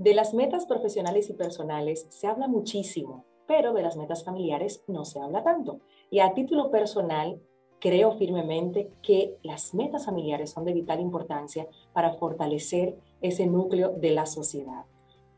De 0.00 0.14
las 0.14 0.32
metas 0.32 0.64
profesionales 0.64 1.28
y 1.28 1.34
personales 1.34 2.06
se 2.08 2.26
habla 2.26 2.48
muchísimo, 2.48 3.26
pero 3.46 3.74
de 3.74 3.82
las 3.82 3.98
metas 3.98 4.24
familiares 4.24 4.82
no 4.86 5.04
se 5.04 5.20
habla 5.20 5.42
tanto. 5.42 5.80
Y 6.08 6.20
a 6.20 6.32
título 6.32 6.70
personal, 6.70 7.38
creo 7.80 8.12
firmemente 8.12 8.90
que 9.02 9.36
las 9.42 9.74
metas 9.74 10.06
familiares 10.06 10.52
son 10.52 10.64
de 10.64 10.72
vital 10.72 11.00
importancia 11.00 11.68
para 11.92 12.14
fortalecer 12.14 12.96
ese 13.20 13.46
núcleo 13.46 13.90
de 13.90 14.12
la 14.12 14.24
sociedad. 14.24 14.86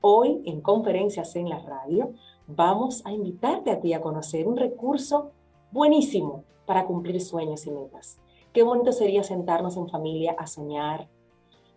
Hoy, 0.01 0.41
en 0.45 0.61
conferencias 0.61 1.35
en 1.35 1.49
la 1.49 1.59
radio, 1.59 2.13
vamos 2.47 3.05
a 3.05 3.11
invitarte 3.11 3.73
a 3.73 3.81
ti 3.81 3.95
a 3.95 4.01
conocer 4.01 4.47
un 4.47 4.57
recurso 4.57 5.33
buenísimo 5.73 6.45
para 6.67 6.87
cumplir 6.87 7.21
sueños 7.21 7.67
y 7.67 7.73
metas. 7.73 8.21
Qué 8.53 8.63
bonito 8.63 8.93
sería 8.93 9.25
sentarnos 9.25 9.77
en 9.77 9.89
familia 9.89 10.37
a 10.39 10.47
soñar, 10.47 11.09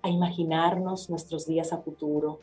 a 0.04 0.10
imaginarnos 0.10 1.10
nuestros 1.10 1.48
días 1.48 1.74
a 1.74 1.80
futuro, 1.80 2.42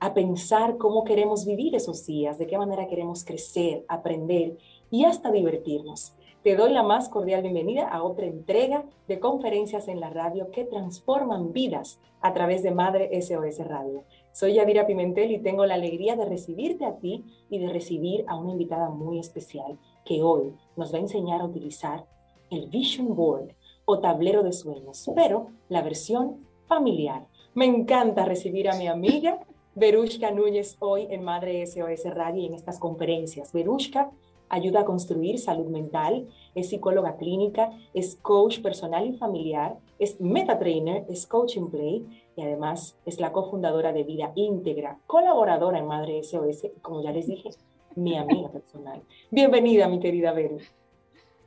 a 0.00 0.14
pensar 0.14 0.76
cómo 0.76 1.04
queremos 1.04 1.46
vivir 1.46 1.74
esos 1.74 2.06
días, 2.06 2.38
de 2.38 2.46
qué 2.46 2.58
manera 2.58 2.86
queremos 2.86 3.24
crecer, 3.24 3.84
aprender 3.88 4.58
y 4.90 5.04
hasta 5.04 5.30
divertirnos. 5.30 6.14
Te 6.42 6.54
doy 6.54 6.72
la 6.72 6.82
más 6.82 7.08
cordial 7.08 7.42
bienvenida 7.42 7.88
a 7.88 8.04
otra 8.04 8.26
entrega 8.26 8.84
de 9.08 9.18
conferencias 9.18 9.88
en 9.88 9.98
la 9.98 10.10
radio 10.10 10.50
que 10.52 10.64
transforman 10.64 11.52
vidas 11.52 11.98
a 12.20 12.34
través 12.34 12.62
de 12.62 12.70
Madre 12.70 13.20
SOS 13.20 13.58
Radio. 13.66 14.04
Soy 14.32 14.54
Yadira 14.54 14.86
Pimentel 14.86 15.32
y 15.32 15.38
tengo 15.38 15.66
la 15.66 15.74
alegría 15.74 16.14
de 16.14 16.24
recibirte 16.24 16.84
a 16.84 16.98
ti 16.98 17.24
y 17.50 17.58
de 17.58 17.72
recibir 17.72 18.24
a 18.28 18.36
una 18.36 18.52
invitada 18.52 18.90
muy 18.90 19.18
especial 19.18 19.78
que 20.04 20.22
hoy 20.22 20.54
nos 20.76 20.92
va 20.92 20.98
a 20.98 21.00
enseñar 21.00 21.40
a 21.40 21.46
utilizar 21.46 22.06
el 22.50 22.68
Vision 22.68 23.16
Board 23.16 23.54
o 23.84 23.98
tablero 23.98 24.42
de 24.42 24.52
sueños, 24.52 25.10
pero 25.16 25.48
la 25.68 25.82
versión 25.82 26.46
familiar. 26.66 27.26
Me 27.54 27.64
encanta 27.64 28.24
recibir 28.24 28.68
a 28.68 28.76
mi 28.76 28.86
amiga 28.86 29.40
Verushka 29.76 30.30
Núñez 30.30 30.78
hoy 30.78 31.06
en 31.10 31.22
Madre 31.22 31.66
SOS 31.66 32.06
Radio 32.14 32.40
y 32.40 32.46
en 32.46 32.54
estas 32.54 32.78
conferencias. 32.78 33.52
Verushka 33.52 34.10
ayuda 34.48 34.80
a 34.80 34.84
construir 34.86 35.38
salud 35.38 35.66
mental, 35.66 36.26
es 36.54 36.70
psicóloga 36.70 37.18
clínica, 37.18 37.70
es 37.92 38.16
coach 38.22 38.60
personal 38.62 39.06
y 39.06 39.18
familiar, 39.18 39.76
es 39.98 40.18
meta 40.18 40.58
trainer, 40.58 41.04
es 41.10 41.26
coach 41.26 41.56
in 41.56 41.70
play 41.70 42.06
y 42.36 42.40
además 42.40 42.96
es 43.04 43.20
la 43.20 43.32
cofundadora 43.32 43.92
de 43.92 44.04
Vida 44.04 44.32
Íntegra, 44.34 44.98
colaboradora 45.06 45.78
en 45.78 45.86
Madre 45.86 46.22
SOS 46.22 46.64
y 46.64 46.80
como 46.80 47.02
ya 47.02 47.12
les 47.12 47.26
dije, 47.26 47.50
mi 47.94 48.16
amiga 48.16 48.48
personal. 48.48 49.02
Bienvenida, 49.30 49.88
mi 49.88 50.00
querida 50.00 50.32
Veru. 50.32 50.58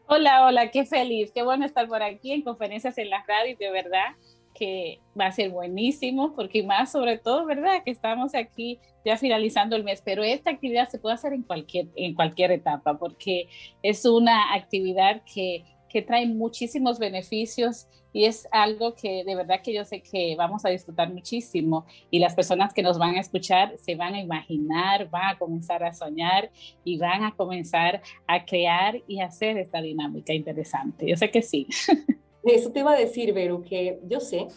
Hola, 0.05 0.45
hola, 0.45 0.69
qué 0.69 0.85
feliz, 0.85 1.31
qué 1.31 1.41
bueno 1.41 1.65
estar 1.65 1.87
por 1.87 2.03
aquí 2.03 2.31
en 2.31 2.43
conferencias 2.43 2.95
en 2.99 3.09
la 3.09 3.25
radio, 3.27 3.57
de 3.57 3.71
verdad 3.71 4.09
que 4.59 4.99
va 5.19 5.27
a 5.27 5.31
ser 5.31 5.49
buenísimo, 5.49 6.33
porque 6.35 6.61
más 6.63 6.91
sobre 6.91 7.17
todo, 7.17 7.45
¿verdad? 7.45 7.81
Que 7.85 7.91
estamos 7.91 8.35
aquí 8.35 8.79
ya 9.05 9.15
finalizando 9.17 9.77
el 9.77 9.85
mes, 9.85 10.01
pero 10.03 10.21
esta 10.21 10.51
actividad 10.51 10.89
se 10.89 10.99
puede 10.99 11.15
hacer 11.15 11.31
en 11.31 11.43
cualquier, 11.43 11.87
en 11.95 12.13
cualquier 12.13 12.51
etapa, 12.51 12.97
porque 12.97 13.47
es 13.81 14.05
una 14.05 14.53
actividad 14.53 15.21
que, 15.33 15.63
que 15.87 16.01
trae 16.01 16.27
muchísimos 16.27 16.99
beneficios 16.99 17.87
y 18.11 18.25
es 18.25 18.47
algo 18.51 18.95
que 18.95 19.23
de 19.23 19.35
verdad 19.35 19.61
que 19.63 19.73
yo 19.73 19.85
sé 19.85 20.01
que 20.01 20.35
vamos 20.35 20.65
a 20.65 20.69
disfrutar 20.69 21.13
muchísimo 21.13 21.85
y 22.09 22.19
las 22.19 22.35
personas 22.35 22.73
que 22.73 22.81
nos 22.81 22.97
van 22.97 23.15
a 23.15 23.21
escuchar 23.21 23.77
se 23.77 23.95
van 23.95 24.15
a 24.15 24.19
imaginar, 24.19 25.09
van 25.09 25.35
a 25.35 25.37
comenzar 25.37 25.83
a 25.83 25.93
soñar 25.93 26.51
y 26.83 26.97
van 26.97 27.23
a 27.23 27.35
comenzar 27.35 28.01
a 28.27 28.45
crear 28.45 29.01
y 29.07 29.21
hacer 29.21 29.57
esta 29.57 29.81
dinámica 29.81 30.33
interesante. 30.33 31.07
Yo 31.07 31.15
sé 31.15 31.31
que 31.31 31.41
sí. 31.41 31.67
Eso 32.43 32.71
te 32.71 32.79
iba 32.79 32.93
a 32.93 32.97
decir, 32.97 33.33
Vero, 33.33 33.61
que 33.61 33.99
yo 34.07 34.19
sé 34.19 34.47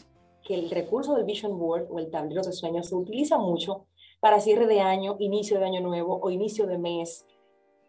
que 0.44 0.54
el 0.54 0.70
recurso 0.70 1.14
del 1.14 1.24
Vision 1.24 1.58
Board 1.58 1.86
o 1.90 1.98
el 1.98 2.10
tablero 2.10 2.42
de 2.42 2.52
sueños 2.52 2.88
se 2.88 2.94
utiliza 2.94 3.38
mucho 3.38 3.86
para 4.20 4.40
cierre 4.40 4.66
de 4.66 4.80
año, 4.80 5.16
inicio 5.18 5.58
de 5.58 5.66
año 5.66 5.80
nuevo 5.80 6.20
o 6.22 6.30
inicio 6.30 6.66
de 6.66 6.78
mes. 6.78 7.26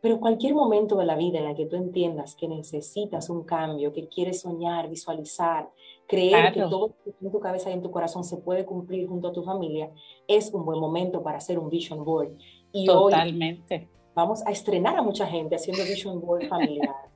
Pero 0.02 0.20
cualquier 0.20 0.54
momento 0.54 0.98
de 0.98 1.06
la 1.06 1.16
vida 1.16 1.40
en 1.40 1.46
la 1.46 1.56
que 1.56 1.66
tú 1.66 1.78
entiendas 1.78 2.36
que 2.36 2.48
necesitas 2.48 3.30
un 3.30 3.44
cambio, 3.44 3.94
que 3.94 4.10
quieres 4.10 4.42
soñar, 4.42 4.90
visualizar, 4.90 5.70
creer 6.08 6.52
que 6.52 6.60
todo 6.62 6.94
en 7.22 7.32
tu 7.32 7.40
cabeza 7.40 7.70
y 7.70 7.74
en 7.74 7.82
tu 7.82 7.90
corazón 7.90 8.24
se 8.24 8.38
puede 8.38 8.66
cumplir 8.66 9.08
junto 9.08 9.30
a 9.30 9.32
tu 9.32 9.44
familia, 9.44 9.92
es 10.28 10.54
un 10.54 10.66
buen 10.66 10.80
momento 10.80 11.24
para 11.24 11.38
hacer 11.38 11.58
un 11.58 11.70
vision 11.70 12.04
board. 12.04 12.34
Y 12.74 12.86
Totalmente. 12.86 13.88
vamos 14.14 14.46
a 14.46 14.52
estrenar 14.52 14.98
a 14.98 15.02
mucha 15.02 15.26
gente 15.26 15.56
haciendo 15.56 15.84
vision 15.84 16.20
board 16.20 16.48
familiar 16.50 17.13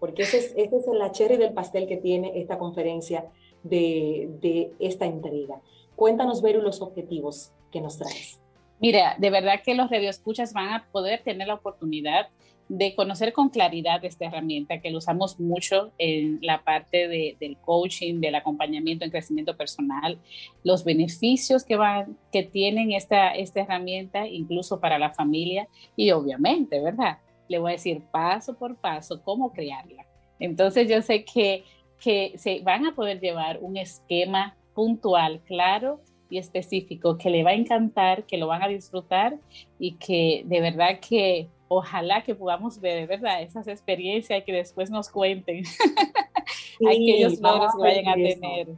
porque 0.00 0.22
ese 0.22 0.38
es, 0.38 0.54
ese 0.56 0.76
es 0.76 1.12
cherry 1.12 1.36
del 1.36 1.52
pastel 1.52 1.86
que 1.86 1.98
tiene 1.98 2.40
esta 2.40 2.58
conferencia 2.58 3.26
de, 3.62 4.72
esta 4.80 5.06
entrega. 5.06 5.60
Cuéntanos, 5.94 6.42
Veru, 6.42 6.62
los 6.62 6.80
objetivos 6.80 7.52
que 7.70 7.80
nos 7.80 7.98
traes. 7.98 8.40
Mira, 8.80 9.14
de 9.18 9.28
verdad 9.28 9.60
que 9.62 9.74
los 9.74 9.90
radioescuchas 9.90 10.54
van 10.54 10.72
a 10.72 10.86
poder 10.90 11.22
tener 11.22 11.46
la 11.46 11.54
oportunidad 11.54 12.28
de 12.70 12.94
conocer 12.94 13.32
con 13.32 13.50
claridad 13.50 14.02
esta 14.04 14.26
herramienta 14.26 14.80
que 14.80 14.90
lo 14.90 14.98
usamos 14.98 15.40
mucho 15.40 15.90
en 15.98 16.38
la 16.40 16.62
parte 16.62 17.08
de, 17.08 17.36
del 17.40 17.58
coaching, 17.58 18.20
del 18.20 18.36
acompañamiento 18.36 19.04
en 19.04 19.10
crecimiento 19.10 19.56
personal, 19.56 20.18
los 20.62 20.84
beneficios 20.84 21.64
que, 21.64 21.76
van, 21.76 22.16
que 22.32 22.44
tienen 22.44 22.92
esta, 22.92 23.34
esta 23.34 23.60
herramienta 23.60 24.26
incluso 24.28 24.78
para 24.78 25.00
la 25.00 25.10
familia 25.10 25.68
y 25.96 26.12
obviamente, 26.12 26.80
¿verdad? 26.80 27.18
Le 27.50 27.58
voy 27.58 27.72
a 27.72 27.74
decir 27.74 28.02
paso 28.12 28.56
por 28.56 28.76
paso 28.76 29.20
cómo 29.24 29.52
crearla. 29.52 30.06
Entonces 30.38 30.88
yo 30.88 31.02
sé 31.02 31.24
que, 31.24 31.64
que 31.98 32.32
se 32.36 32.60
van 32.60 32.86
a 32.86 32.94
poder 32.94 33.20
llevar 33.20 33.58
un 33.60 33.76
esquema 33.76 34.56
puntual, 34.72 35.40
claro 35.44 36.00
y 36.30 36.38
específico 36.38 37.18
que 37.18 37.28
le 37.28 37.42
va 37.42 37.50
a 37.50 37.54
encantar, 37.54 38.24
que 38.24 38.38
lo 38.38 38.46
van 38.46 38.62
a 38.62 38.68
disfrutar 38.68 39.36
y 39.80 39.96
que 39.96 40.44
de 40.46 40.60
verdad 40.60 41.00
que 41.00 41.48
ojalá 41.66 42.22
que 42.22 42.36
podamos 42.36 42.80
ver, 42.80 43.08
¿verdad? 43.08 43.42
Esas 43.42 43.66
experiencias 43.66 44.44
que 44.44 44.52
después 44.52 44.88
nos 44.88 45.08
cuenten 45.08 45.64
sí, 46.78 46.86
aquellos 46.86 47.40
logros 47.40 47.72
que 47.74 47.82
vayan 47.82 48.08
a 48.08 48.14
tener. 48.14 48.68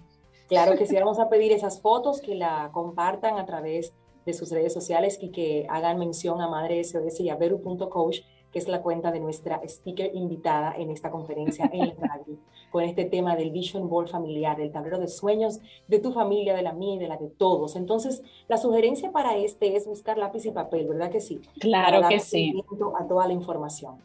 Claro 0.49 0.79
que 0.79 0.87
sí, 0.87 0.95
vamos 0.95 1.19
a 1.19 1.29
pedir 1.29 1.53
esas 1.53 1.83
fotos 1.83 2.23
que 2.23 2.35
la 2.35 2.71
compartan 2.73 3.39
a 3.39 3.45
través 3.45 3.93
de 4.25 4.33
sus 4.33 4.51
redes 4.51 4.73
sociales 4.73 5.19
y 5.21 5.31
que 5.31 5.67
hagan 5.69 5.99
mención 5.99 6.41
a 6.41 6.49
Madre 6.49 6.83
SOS 6.83 7.21
y 7.21 7.29
a 7.29 7.37
Veru.coach 7.37 8.21
que 8.53 8.59
es 8.59 8.69
la 8.69 8.83
cuenta 8.83 9.11
de 9.11 9.21
nuestra 9.21 9.61
speaker 9.65 10.11
invitada 10.15 10.75
en 10.77 10.91
esta 10.91 11.11
conferencia 11.11 11.71
en 11.73 11.83
el 11.83 11.97
radio, 11.97 12.37
con 12.71 12.85
este 12.85 13.05
tema 13.05 13.35
del 13.35 13.51
Vision 13.51 13.89
Board 13.89 14.09
familiar, 14.09 14.57
del 14.57 14.71
tablero 14.71 14.99
de 14.99 15.09
sueños 15.09 15.61
de 15.89 15.99
tu 15.99 16.13
familia, 16.13 16.55
de 16.55 16.63
la 16.63 16.73
mía 16.73 16.97
y 16.97 16.99
de 16.99 17.09
la 17.09 17.17
de 17.17 17.29
todos. 17.29 17.77
Entonces, 17.77 18.23
la 18.49 18.59
sugerencia 18.59 19.11
para 19.11 19.37
este 19.37 19.77
es 19.77 19.87
buscar 19.87 20.19
lápiz 20.19 20.45
y 20.45 20.51
papel, 20.51 20.87
¿verdad 20.89 21.11
que 21.11 21.21
sí? 21.21 21.41
Claro 21.59 22.07
que 22.09 22.21
sí. 22.21 22.55
A 22.99 23.07
toda 23.07 23.27
la 23.27 23.33
información. 23.33 23.97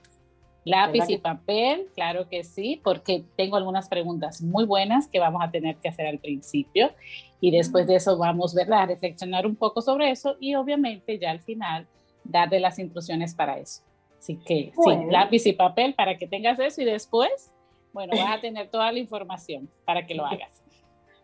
Lápiz 0.68 1.09
y 1.09 1.18
papel, 1.18 1.88
claro 1.96 2.28
que 2.28 2.44
sí, 2.44 2.81
porque 2.84 3.24
tengo 3.38 3.56
algunas 3.56 3.88
preguntas 3.88 4.41
muy 4.41 4.66
buenas 4.66 5.08
que 5.08 5.18
vamos 5.18 5.41
a 5.41 5.50
tener 5.50 5.78
que 5.78 5.88
hacer 5.88 6.08
al 6.08 6.19
principio 6.19 6.91
y 7.40 7.52
después 7.52 7.88
de 7.88 7.96
eso 7.96 8.18
vamos 8.18 8.53
¿verdad? 8.53 8.81
a 8.81 8.85
reflexionar 8.88 9.47
un 9.47 9.56
poco 9.56 9.81
sobre 9.81 10.12
eso 10.12 10.35
y 10.41 10.56
obviamente 10.56 11.19
ya 11.19 11.31
al 11.31 11.40
final 11.40 11.88
darle 12.25 12.59
las 12.59 12.79
instrucciones 12.79 13.34
para 13.34 13.58
eso. 13.58 13.81
Así 14.27 14.35
que 14.35 14.73
sí, 14.75 15.05
lápiz 15.09 15.45
y 15.45 15.53
papel 15.53 15.95
para 15.95 16.17
que 16.17 16.27
tengas 16.27 16.59
eso 16.59 16.81
y 16.81 16.85
después, 16.85 17.53
bueno, 17.93 18.11
vas 18.13 18.38
a 18.38 18.41
tener 18.41 18.69
toda 18.69 18.91
la 18.91 18.99
información 18.99 19.69
para 19.85 20.05
que 20.05 20.15
lo 20.15 20.25
hagas. 20.25 20.61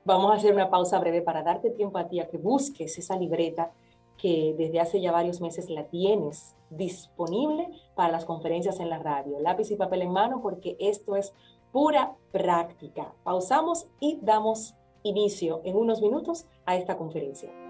Vamos 0.05 0.31
a 0.31 0.35
hacer 0.35 0.53
una 0.53 0.69
pausa 0.69 0.99
breve 0.99 1.21
para 1.21 1.43
darte 1.43 1.69
tiempo 1.69 1.97
a 1.97 2.07
ti 2.07 2.21
a 2.21 2.29
que 2.29 2.37
busques 2.37 2.97
esa 2.97 3.17
libreta 3.17 3.73
que 4.17 4.55
desde 4.57 4.79
hace 4.79 5.01
ya 5.01 5.11
varios 5.11 5.41
meses 5.41 5.69
la 5.69 5.83
tienes 5.87 6.55
disponible 6.69 7.67
para 7.93 8.13
las 8.13 8.23
conferencias 8.23 8.79
en 8.79 8.89
la 8.89 8.99
radio. 8.99 9.37
Lápiz 9.41 9.69
y 9.71 9.75
papel 9.75 10.03
en 10.03 10.11
mano 10.13 10.41
porque 10.41 10.77
esto 10.79 11.17
es 11.17 11.33
pura 11.73 12.13
práctica. 12.31 13.13
Pausamos 13.25 13.87
y 13.99 14.17
damos 14.21 14.75
inicio 15.03 15.59
en 15.65 15.75
unos 15.75 16.01
minutos 16.01 16.45
a 16.65 16.77
esta 16.77 16.95
conferencia. 16.95 17.62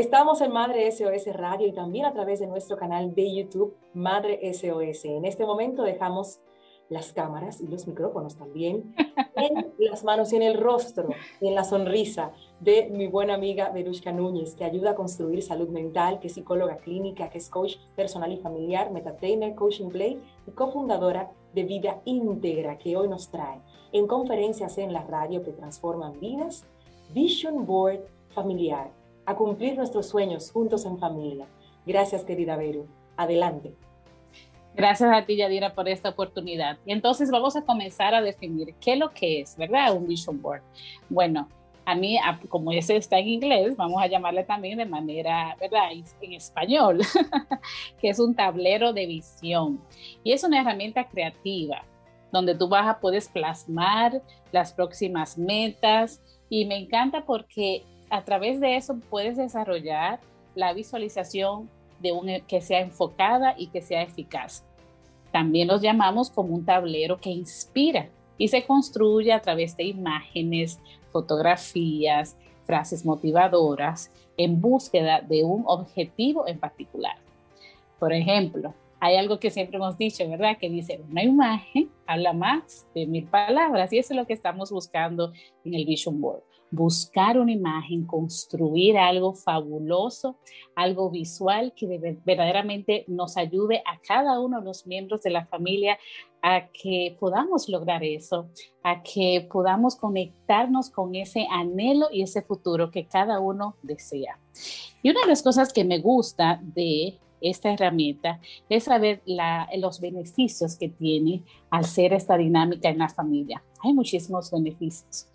Estamos 0.00 0.40
en 0.40 0.50
Madre 0.50 0.90
SOS 0.90 1.26
Radio 1.34 1.66
y 1.66 1.72
también 1.72 2.06
a 2.06 2.14
través 2.14 2.40
de 2.40 2.46
nuestro 2.46 2.78
canal 2.78 3.14
de 3.14 3.34
YouTube 3.34 3.76
Madre 3.92 4.40
SOS. 4.54 5.04
En 5.04 5.26
este 5.26 5.44
momento 5.44 5.82
dejamos 5.82 6.40
las 6.88 7.12
cámaras 7.12 7.60
y 7.60 7.66
los 7.66 7.86
micrófonos 7.86 8.34
también 8.34 8.94
en 9.36 9.66
las 9.78 10.02
manos 10.02 10.32
y 10.32 10.36
en 10.36 10.42
el 10.42 10.58
rostro 10.58 11.10
y 11.42 11.48
en 11.48 11.54
la 11.54 11.64
sonrisa 11.64 12.32
de 12.60 12.88
mi 12.88 13.08
buena 13.08 13.34
amiga 13.34 13.68
Verushka 13.68 14.10
Núñez, 14.10 14.54
que 14.54 14.64
ayuda 14.64 14.92
a 14.92 14.94
construir 14.94 15.42
salud 15.42 15.68
mental, 15.68 16.18
que 16.18 16.28
es 16.28 16.32
psicóloga 16.32 16.78
clínica, 16.78 17.28
que 17.28 17.36
es 17.36 17.50
coach 17.50 17.76
personal 17.94 18.32
y 18.32 18.38
familiar, 18.38 18.90
metatrainer, 18.92 19.54
coaching 19.54 19.90
play 19.90 20.18
y 20.46 20.50
cofundadora 20.52 21.30
de 21.52 21.64
Vida 21.64 22.00
Íntegra, 22.06 22.78
que 22.78 22.96
hoy 22.96 23.06
nos 23.06 23.30
trae 23.30 23.60
en 23.92 24.06
conferencias 24.06 24.78
en 24.78 24.94
la 24.94 25.02
radio 25.02 25.42
que 25.42 25.52
transforman 25.52 26.18
vidas, 26.18 26.64
Vision 27.12 27.66
Board 27.66 28.00
Familiar 28.30 28.98
a 29.30 29.36
cumplir 29.36 29.76
nuestros 29.76 30.08
sueños 30.08 30.50
juntos 30.50 30.84
en 30.84 30.98
familia. 30.98 31.46
Gracias, 31.86 32.24
querida 32.24 32.56
Vero. 32.56 32.86
Adelante. 33.16 33.74
Gracias 34.74 35.10
a 35.12 35.24
ti, 35.24 35.36
Yadira, 35.36 35.74
por 35.74 35.88
esta 35.88 36.10
oportunidad. 36.10 36.78
Y 36.84 36.92
entonces 36.92 37.30
vamos 37.30 37.56
a 37.56 37.62
comenzar 37.62 38.14
a 38.14 38.22
definir 38.22 38.74
qué 38.80 38.94
es 38.94 38.98
lo 38.98 39.10
que 39.10 39.40
es, 39.40 39.56
¿verdad? 39.56 39.94
Un 39.94 40.06
vision 40.06 40.40
board. 40.40 40.62
Bueno, 41.08 41.48
a 41.84 41.94
mí, 41.94 42.18
como 42.48 42.72
ese 42.72 42.96
está 42.96 43.18
en 43.18 43.28
inglés, 43.28 43.76
vamos 43.76 44.02
a 44.02 44.06
llamarle 44.06 44.44
también 44.44 44.78
de 44.78 44.86
manera, 44.86 45.56
¿verdad? 45.60 45.90
En 46.20 46.32
español, 46.32 47.00
que 48.00 48.08
es 48.08 48.18
un 48.18 48.34
tablero 48.34 48.92
de 48.92 49.06
visión. 49.06 49.80
Y 50.22 50.32
es 50.32 50.44
una 50.44 50.60
herramienta 50.60 51.08
creativa 51.08 51.84
donde 52.32 52.54
tú 52.54 52.68
vas 52.68 52.86
a 52.86 53.00
puedes 53.00 53.28
plasmar 53.28 54.22
las 54.52 54.72
próximas 54.72 55.36
metas 55.36 56.20
y 56.48 56.64
me 56.64 56.76
encanta 56.76 57.24
porque 57.24 57.84
a 58.10 58.24
través 58.24 58.60
de 58.60 58.76
eso 58.76 58.98
puedes 59.08 59.36
desarrollar 59.36 60.20
la 60.54 60.72
visualización 60.72 61.70
de 62.00 62.12
un, 62.12 62.28
que 62.46 62.60
sea 62.60 62.80
enfocada 62.80 63.54
y 63.56 63.68
que 63.68 63.80
sea 63.80 64.02
eficaz. 64.02 64.64
También 65.32 65.68
los 65.68 65.80
llamamos 65.80 66.28
como 66.28 66.54
un 66.54 66.64
tablero 66.64 67.20
que 67.20 67.30
inspira 67.30 68.08
y 68.36 68.48
se 68.48 68.64
construye 68.66 69.32
a 69.32 69.40
través 69.40 69.76
de 69.76 69.84
imágenes, 69.84 70.80
fotografías, 71.12 72.36
frases 72.66 73.04
motivadoras 73.04 74.10
en 74.36 74.60
búsqueda 74.60 75.20
de 75.20 75.44
un 75.44 75.62
objetivo 75.66 76.48
en 76.48 76.58
particular. 76.58 77.16
Por 77.98 78.12
ejemplo, 78.12 78.74
hay 78.98 79.16
algo 79.16 79.38
que 79.38 79.50
siempre 79.50 79.76
hemos 79.76 79.96
dicho, 79.96 80.28
¿verdad? 80.28 80.56
Que 80.58 80.68
dice, 80.68 81.00
una 81.10 81.22
imagen 81.22 81.90
habla 82.06 82.32
más 82.32 82.86
de 82.94 83.06
mil 83.06 83.26
palabras 83.26 83.92
y 83.92 83.98
eso 83.98 84.14
es 84.14 84.16
lo 84.18 84.26
que 84.26 84.32
estamos 84.32 84.70
buscando 84.70 85.32
en 85.64 85.74
el 85.74 85.84
Vision 85.84 86.20
Board 86.20 86.42
buscar 86.70 87.38
una 87.38 87.52
imagen, 87.52 88.06
construir 88.06 88.96
algo 88.96 89.34
fabuloso, 89.34 90.36
algo 90.74 91.10
visual 91.10 91.72
que 91.74 91.86
verdaderamente 92.24 93.04
nos 93.08 93.36
ayude 93.36 93.82
a 93.86 93.98
cada 94.00 94.40
uno 94.40 94.60
de 94.60 94.66
los 94.66 94.86
miembros 94.86 95.22
de 95.22 95.30
la 95.30 95.46
familia 95.46 95.98
a 96.42 96.68
que 96.68 97.16
podamos 97.18 97.68
lograr 97.68 98.02
eso, 98.02 98.48
a 98.82 99.02
que 99.02 99.46
podamos 99.50 99.96
conectarnos 99.96 100.90
con 100.90 101.14
ese 101.14 101.46
anhelo 101.50 102.06
y 102.10 102.22
ese 102.22 102.42
futuro 102.42 102.90
que 102.90 103.06
cada 103.06 103.40
uno 103.40 103.76
desea. 103.82 104.38
Y 105.02 105.10
una 105.10 105.20
de 105.22 105.28
las 105.28 105.42
cosas 105.42 105.72
que 105.72 105.84
me 105.84 105.98
gusta 105.98 106.60
de 106.62 107.18
esta 107.40 107.72
herramienta 107.72 108.40
es 108.68 108.84
saber 108.84 109.22
los 109.76 110.00
beneficios 110.00 110.76
que 110.76 110.88
tiene 110.88 111.42
al 111.70 111.84
ser 111.84 112.12
esta 112.12 112.36
dinámica 112.36 112.88
en 112.88 112.98
la 112.98 113.08
familia. 113.08 113.62
Hay 113.82 113.94
muchísimos 113.94 114.50
beneficios, 114.50 115.26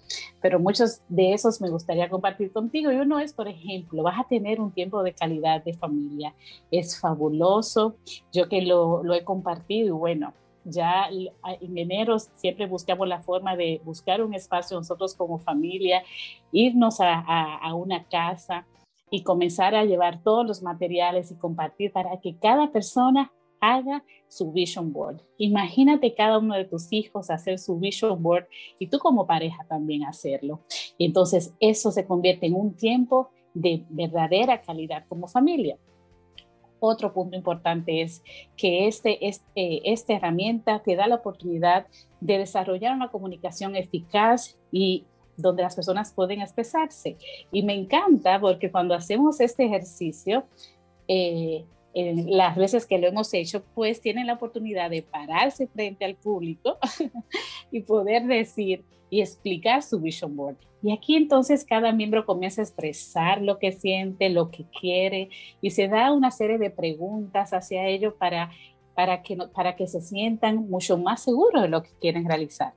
pero 0.41 0.59
muchos 0.59 1.01
de 1.09 1.33
esos 1.33 1.61
me 1.61 1.69
gustaría 1.69 2.09
compartir 2.09 2.51
contigo. 2.51 2.91
Y 2.91 2.97
uno 2.97 3.19
es, 3.19 3.33
por 3.33 3.47
ejemplo, 3.47 4.03
vas 4.03 4.19
a 4.19 4.27
tener 4.27 4.61
un 4.61 4.71
tiempo 4.71 5.01
de 5.01 5.13
calidad 5.13 5.63
de 5.63 5.73
familia. 5.73 6.33
Es 6.69 6.99
fabuloso. 6.99 7.95
Yo 8.31 8.47
que 8.47 8.61
lo, 8.61 9.03
he 9.13 9.23
compartido 9.23 9.87
y 9.87 9.91
bueno, 9.91 10.33
ya 10.63 11.09
en 11.09 11.77
enero 11.77 12.17
siempre 12.19 12.65
buscamos 12.65 13.07
la 13.07 13.21
forma 13.21 13.55
de 13.55 13.81
buscar 13.83 14.23
un 14.23 14.33
espacio 14.33 14.77
nosotros 14.77 15.13
como 15.15 15.37
familia, 15.37 16.03
irnos 16.51 16.97
a 16.99 17.73
una 17.73 18.03
casa 18.05 18.65
y 19.15 19.23
comenzar 19.23 19.75
a 19.75 19.85
llevar 19.85 20.21
todos 20.21 20.45
los 20.45 20.61
materiales 20.61 21.31
y 21.31 21.35
compartir 21.35 21.93
para 21.93 22.19
que 22.19 22.35
cada 22.35 22.73
persona 22.73 23.31
haga 23.61 24.03
su 24.27 24.51
vision 24.51 24.91
board. 24.91 25.21
Imagínate 25.37 26.13
cada 26.13 26.37
uno 26.37 26.53
de 26.53 26.65
tus 26.65 26.91
hijos 26.91 27.29
hacer 27.29 27.57
su 27.57 27.79
vision 27.79 28.21
board 28.21 28.45
y 28.77 28.87
tú 28.87 28.99
como 28.99 29.25
pareja 29.25 29.63
también 29.69 30.03
hacerlo. 30.03 30.59
Entonces 30.99 31.53
eso 31.61 31.91
se 31.91 32.05
convierte 32.05 32.47
en 32.47 32.55
un 32.55 32.75
tiempo 32.75 33.29
de 33.53 33.85
verdadera 33.87 34.61
calidad 34.61 35.05
como 35.07 35.29
familia. 35.29 35.77
Otro 36.81 37.13
punto 37.13 37.37
importante 37.37 38.01
es 38.01 38.21
que 38.57 38.85
este, 38.87 39.29
este, 39.29 39.93
esta 39.93 40.13
herramienta 40.13 40.83
te 40.83 40.97
da 40.97 41.07
la 41.07 41.15
oportunidad 41.15 41.87
de 42.19 42.39
desarrollar 42.39 42.93
una 42.93 43.11
comunicación 43.11 43.77
eficaz 43.77 44.59
y 44.73 45.05
donde 45.37 45.63
las 45.63 45.75
personas 45.75 46.11
pueden 46.13 46.41
expresarse. 46.41 47.17
Y 47.51 47.63
me 47.63 47.73
encanta 47.73 48.39
porque 48.39 48.71
cuando 48.71 48.93
hacemos 48.95 49.39
este 49.39 49.65
ejercicio, 49.65 50.45
eh, 51.07 51.65
las 51.93 52.57
veces 52.57 52.85
que 52.85 52.97
lo 52.97 53.07
hemos 53.07 53.33
hecho, 53.33 53.63
pues 53.73 54.01
tienen 54.01 54.27
la 54.27 54.33
oportunidad 54.33 54.89
de 54.89 55.01
pararse 55.01 55.67
frente 55.67 56.03
al 56.03 56.15
público 56.15 56.77
y 57.71 57.81
poder 57.81 58.25
decir 58.25 58.83
y 59.09 59.21
explicar 59.21 59.81
su 59.81 59.99
vision 59.99 60.35
board. 60.35 60.57
Y 60.83 60.91
aquí 60.91 61.15
entonces 61.15 61.65
cada 61.65 61.91
miembro 61.93 62.25
comienza 62.25 62.61
a 62.61 62.65
expresar 62.65 63.41
lo 63.41 63.57
que 63.59 63.71
siente, 63.71 64.29
lo 64.29 64.51
que 64.51 64.65
quiere 64.79 65.29
y 65.61 65.71
se 65.71 65.87
da 65.87 66.11
una 66.11 66.31
serie 66.31 66.57
de 66.57 66.69
preguntas 66.69 67.53
hacia 67.53 67.87
ello 67.87 68.15
para, 68.15 68.51
para, 68.93 69.23
que, 69.23 69.37
para 69.53 69.75
que 69.75 69.87
se 69.87 70.01
sientan 70.01 70.69
mucho 70.69 70.97
más 70.97 71.23
seguros 71.23 71.63
de 71.63 71.69
lo 71.69 71.81
que 71.81 71.91
quieren 71.99 72.27
realizar. 72.27 72.73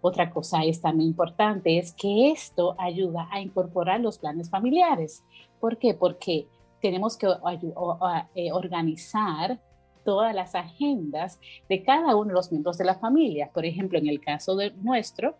Otra 0.00 0.30
cosa 0.30 0.64
es 0.64 0.80
también 0.80 1.10
importante 1.10 1.78
es 1.78 1.92
que 1.92 2.30
esto 2.30 2.74
ayuda 2.78 3.28
a 3.30 3.40
incorporar 3.40 4.00
los 4.00 4.18
planes 4.18 4.50
familiares. 4.50 5.24
¿Por 5.60 5.78
qué? 5.78 5.94
Porque 5.94 6.46
tenemos 6.80 7.16
que 7.16 7.26
eh, 8.34 8.52
organizar 8.52 9.60
todas 10.04 10.34
las 10.34 10.54
agendas 10.54 11.38
de 11.68 11.82
cada 11.82 12.16
uno 12.16 12.28
de 12.28 12.34
los 12.34 12.50
miembros 12.50 12.78
de 12.78 12.84
la 12.84 12.94
familia. 12.94 13.50
Por 13.52 13.64
ejemplo, 13.64 13.98
en 13.98 14.08
el 14.08 14.20
caso 14.20 14.56
de 14.56 14.72
nuestro, 14.72 15.36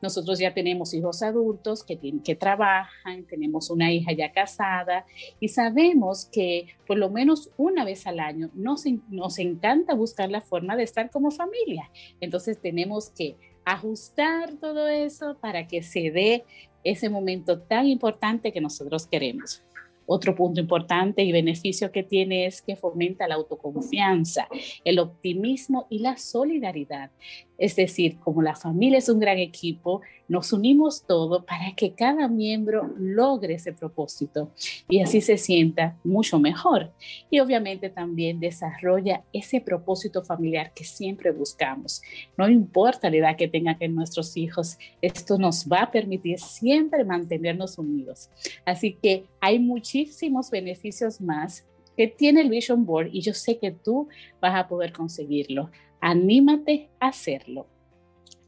nosotros 0.00 0.38
ya 0.38 0.52
tenemos 0.54 0.94
hijos 0.94 1.22
adultos 1.22 1.82
que, 1.84 1.98
que 2.22 2.34
trabajan, 2.34 3.24
tenemos 3.24 3.70
una 3.70 3.90
hija 3.92 4.12
ya 4.12 4.32
casada 4.32 5.06
y 5.40 5.48
sabemos 5.48 6.26
que 6.26 6.66
por 6.86 6.98
lo 6.98 7.10
menos 7.10 7.50
una 7.56 7.84
vez 7.84 8.06
al 8.06 8.20
año 8.20 8.50
nos, 8.54 8.84
nos 9.08 9.38
encanta 9.38 9.94
buscar 9.94 10.30
la 10.30 10.40
forma 10.40 10.76
de 10.76 10.84
estar 10.84 11.10
como 11.10 11.30
familia. 11.30 11.90
Entonces 12.20 12.60
tenemos 12.60 13.10
que 13.10 13.36
ajustar 13.64 14.54
todo 14.60 14.88
eso 14.88 15.36
para 15.40 15.66
que 15.66 15.82
se 15.82 16.10
dé 16.10 16.44
ese 16.84 17.08
momento 17.08 17.60
tan 17.60 17.86
importante 17.86 18.52
que 18.52 18.60
nosotros 18.60 19.06
queremos. 19.06 19.62
Otro 20.06 20.34
punto 20.34 20.60
importante 20.60 21.22
y 21.22 21.32
beneficio 21.32 21.92
que 21.92 22.02
tiene 22.02 22.46
es 22.46 22.62
que 22.62 22.76
fomenta 22.76 23.28
la 23.28 23.36
autoconfianza, 23.36 24.48
el 24.84 24.98
optimismo 24.98 25.86
y 25.90 25.98
la 26.00 26.16
solidaridad. 26.16 27.10
Es 27.58 27.76
decir, 27.76 28.18
como 28.18 28.42
la 28.42 28.56
familia 28.56 28.98
es 28.98 29.08
un 29.08 29.20
gran 29.20 29.38
equipo, 29.38 30.00
nos 30.26 30.52
unimos 30.52 31.04
todo 31.06 31.44
para 31.44 31.74
que 31.76 31.92
cada 31.92 32.26
miembro 32.26 32.92
logre 32.98 33.54
ese 33.54 33.72
propósito 33.72 34.50
y 34.88 35.00
así 35.00 35.20
se 35.20 35.36
sienta 35.36 35.96
mucho 36.02 36.40
mejor. 36.40 36.90
Y 37.30 37.38
obviamente 37.38 37.90
también 37.90 38.40
desarrolla 38.40 39.22
ese 39.32 39.60
propósito 39.60 40.24
familiar 40.24 40.72
que 40.74 40.84
siempre 40.84 41.30
buscamos. 41.30 42.02
No 42.36 42.48
importa 42.48 43.10
la 43.10 43.18
edad 43.18 43.36
que 43.36 43.46
tengan 43.46 43.78
que 43.78 43.88
nuestros 43.88 44.36
hijos, 44.36 44.78
esto 45.00 45.38
nos 45.38 45.68
va 45.68 45.82
a 45.82 45.90
permitir 45.90 46.40
siempre 46.40 47.04
mantenernos 47.04 47.78
unidos. 47.78 48.30
Así 48.64 48.98
que 49.00 49.26
hay 49.40 49.58
muchísimos 49.92 50.50
beneficios 50.50 51.20
más 51.20 51.66
que 51.96 52.06
tiene 52.06 52.40
el 52.40 52.48
Vision 52.48 52.86
Board 52.86 53.10
y 53.12 53.20
yo 53.20 53.34
sé 53.34 53.58
que 53.58 53.72
tú 53.72 54.08
vas 54.40 54.54
a 54.54 54.66
poder 54.66 54.92
conseguirlo. 54.92 55.70
Anímate 56.00 56.88
a 56.98 57.08
hacerlo. 57.08 57.66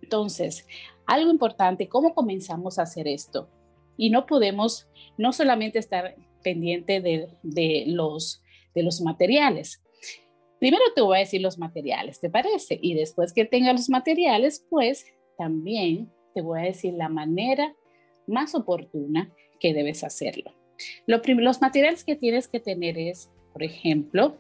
Entonces, 0.01 0.67
algo 1.07 1.31
importante, 1.31 1.87
¿cómo 1.87 2.15
comenzamos 2.15 2.79
a 2.79 2.83
hacer 2.83 3.07
esto? 3.07 3.51
Y 3.99 4.09
no 4.09 4.25
podemos 4.25 4.89
no 5.19 5.35
solamente 5.35 5.79
estar 5.79 6.17
pendiente 6.43 7.03
de, 7.03 7.85
los, 7.89 8.43
de 8.75 8.83
los 8.83 9.03
materiales. 9.03 9.83
Primero 10.59 10.83
te 10.95 11.03
voy 11.03 11.19
a 11.19 11.21
decir 11.21 11.43
los 11.43 11.59
materiales, 11.59 12.21
¿te 12.21 12.31
parece? 12.31 12.79
Y 12.81 12.95
después 12.95 13.35
que 13.35 13.45
tenga 13.45 13.75
los 13.75 13.91
materiales, 13.91 14.65
pues 14.71 15.05
también 15.37 16.11
te 16.33 16.41
voy 16.41 16.61
a 16.61 16.65
decir 16.65 16.95
la 16.95 17.11
manera 17.11 17.75
más 18.27 18.55
oportuna 18.55 19.31
que 19.61 19.75
debes 19.75 20.05
hacerlo. 20.05 20.64
Los 21.07 21.61
materiales 21.61 22.05
que 22.05 22.17
tienes 22.17 22.49
que 22.49 22.61
tener 22.61 22.99
es, 22.99 23.31
por 23.53 23.63
ejemplo, 23.63 24.37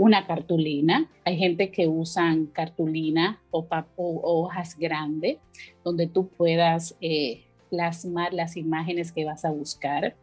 una 0.00 0.26
cartulina. 0.26 1.10
Hay 1.24 1.36
gente 1.36 1.70
que 1.70 1.86
usan 1.86 2.46
cartulina 2.46 3.42
o, 3.50 3.66
hojas 3.96 4.76
grandes 4.78 5.36
donde 5.84 6.06
tú 6.06 6.28
puedas 6.28 6.96
eh, 7.00 7.44
plasmar 7.68 8.32
las 8.32 8.56
imágenes 8.56 9.12
que 9.12 9.24
vas 9.24 9.44
a 9.44 9.50
buscar. 9.50 10.16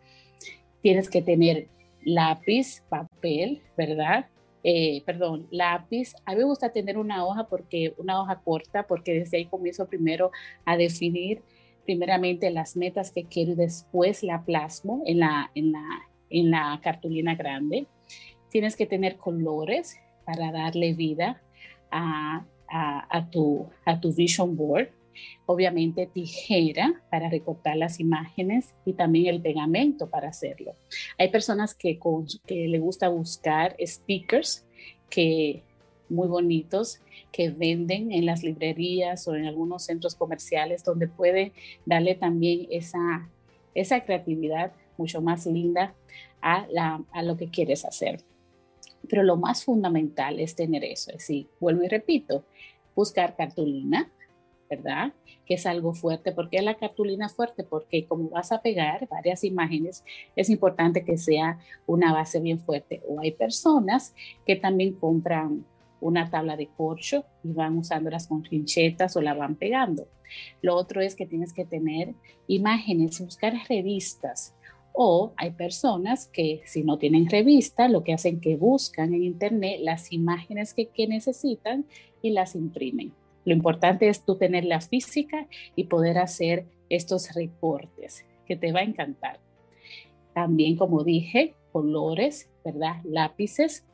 Tienes 0.81 1.09
que 1.09 1.21
tener 1.21 1.67
lápiz, 2.03 2.81
papel, 2.89 3.61
¿verdad? 3.77 4.25
Eh, 4.63 5.03
perdón, 5.05 5.47
lápiz. 5.51 6.15
A 6.25 6.31
mí 6.31 6.39
me 6.39 6.45
gusta 6.45 6.71
tener 6.71 6.97
una 6.97 7.25
hoja 7.25 7.47
porque 7.47 7.93
una 7.97 8.19
hoja 8.19 8.41
corta 8.43 8.87
porque 8.87 9.13
desde 9.13 9.37
ahí 9.37 9.45
comienzo 9.45 9.87
primero 9.87 10.31
a 10.65 10.75
definir 10.75 11.41
primeramente 11.87 12.51
las 12.51 12.75
metas 12.75 13.11
que 13.11 13.23
quiero 13.23 13.53
y 13.53 13.55
después 13.55 14.21
la 14.21 14.43
plasmo 14.43 15.01
en 15.05 15.19
la, 15.19 15.49
en 15.55 15.71
la, 15.71 15.85
en 16.29 16.51
la 16.51 16.79
cartulina 16.83 17.33
grande. 17.35 17.87
Tienes 18.49 18.75
que 18.75 18.85
tener 18.85 19.15
colores 19.15 19.97
para 20.25 20.51
darle 20.51 20.93
vida 20.93 21.41
a, 21.89 22.45
tu, 23.31 23.67
a 23.85 23.99
tu 23.99 24.13
vision 24.13 24.55
board. 24.57 24.89
Obviamente 25.45 26.05
tijera 26.05 27.01
para 27.09 27.29
recortar 27.29 27.77
las 27.77 28.01
imágenes 28.01 28.75
y 28.85 28.93
también 28.93 29.33
el 29.33 29.41
pegamento 29.41 30.09
para 30.09 30.27
hacerlo. 30.27 30.75
Hay 31.17 31.29
personas 31.29 31.73
que, 31.73 31.97
con, 31.97 32.27
que 32.45 32.67
le 32.67 32.79
gusta 32.79 33.07
buscar 33.07 33.75
speakers 33.83 34.65
que 35.09 35.63
muy 36.09 36.27
bonitos 36.27 37.01
que 37.31 37.49
venden 37.49 38.11
en 38.11 38.25
las 38.25 38.43
librerías 38.43 39.27
o 39.27 39.35
en 39.35 39.45
algunos 39.45 39.83
centros 39.83 40.15
comerciales 40.15 40.83
donde 40.83 41.07
puede 41.07 41.53
darle 41.85 42.15
también 42.15 42.67
esa, 42.69 43.29
esa 43.73 44.03
creatividad 44.03 44.71
mucho 44.97 45.21
más 45.21 45.45
linda 45.45 45.93
a, 46.41 46.67
la, 46.71 47.03
a 47.11 47.23
lo 47.23 47.37
que 47.37 47.49
quieres 47.49 47.85
hacer. 47.85 48.21
Pero 49.09 49.23
lo 49.23 49.37
más 49.37 49.63
fundamental 49.63 50.39
es 50.39 50.55
tener 50.55 50.83
eso, 50.83 51.11
es 51.11 51.17
decir, 51.17 51.47
vuelvo 51.59 51.83
y 51.83 51.87
repito, 51.87 52.43
buscar 52.95 53.35
cartulina, 53.35 54.11
¿verdad? 54.69 55.13
Que 55.45 55.53
es 55.53 55.65
algo 55.65 55.93
fuerte. 55.93 56.31
¿Por 56.31 56.49
qué 56.49 56.61
la 56.61 56.75
cartulina 56.75 57.29
fuerte? 57.29 57.63
Porque 57.63 58.05
como 58.05 58.29
vas 58.29 58.51
a 58.51 58.61
pegar 58.61 59.07
varias 59.07 59.43
imágenes, 59.43 60.03
es 60.35 60.49
importante 60.49 61.05
que 61.05 61.17
sea 61.17 61.59
una 61.85 62.11
base 62.11 62.39
bien 62.39 62.59
fuerte. 62.59 63.01
O 63.07 63.21
hay 63.21 63.31
personas 63.31 64.13
que 64.45 64.55
también 64.55 64.93
compran 64.93 65.65
una 66.01 66.29
tabla 66.29 66.55
de 66.55 66.67
corcho 66.67 67.25
y 67.43 67.51
van 67.53 67.77
usándolas 67.77 68.27
con 68.27 68.43
trinchetas 68.43 69.15
o 69.15 69.21
la 69.21 69.33
van 69.33 69.55
pegando. 69.55 70.07
Lo 70.61 70.75
otro 70.75 71.01
es 71.01 71.15
que 71.15 71.25
tienes 71.25 71.53
que 71.53 71.65
tener 71.65 72.13
imágenes, 72.47 73.19
buscar 73.19 73.53
revistas. 73.69 74.53
O 74.93 75.33
hay 75.37 75.51
personas 75.51 76.27
que 76.27 76.61
si 76.65 76.83
no 76.83 76.97
tienen 76.97 77.29
revista, 77.29 77.87
lo 77.87 78.03
que 78.03 78.13
hacen 78.13 78.41
que 78.41 78.55
buscan 78.57 79.13
en 79.13 79.23
internet 79.23 79.79
las 79.81 80.11
imágenes 80.11 80.73
que, 80.73 80.87
que 80.87 81.07
necesitan 81.07 81.85
y 82.21 82.31
las 82.31 82.55
imprimen. 82.55 83.13
Lo 83.45 83.53
importante 83.53 84.09
es 84.09 84.25
tú 84.25 84.35
tener 84.35 84.65
la 84.65 84.81
física 84.81 85.47
y 85.75 85.85
poder 85.85 86.17
hacer 86.17 86.65
estos 86.89 87.33
recortes, 87.35 88.25
que 88.45 88.55
te 88.55 88.71
va 88.71 88.79
a 88.79 88.83
encantar. 88.83 89.39
También, 90.33 90.75
como 90.75 91.03
dije, 91.03 91.53
colores, 91.71 92.49
¿verdad? 92.65 92.97
Lápices 93.03 93.85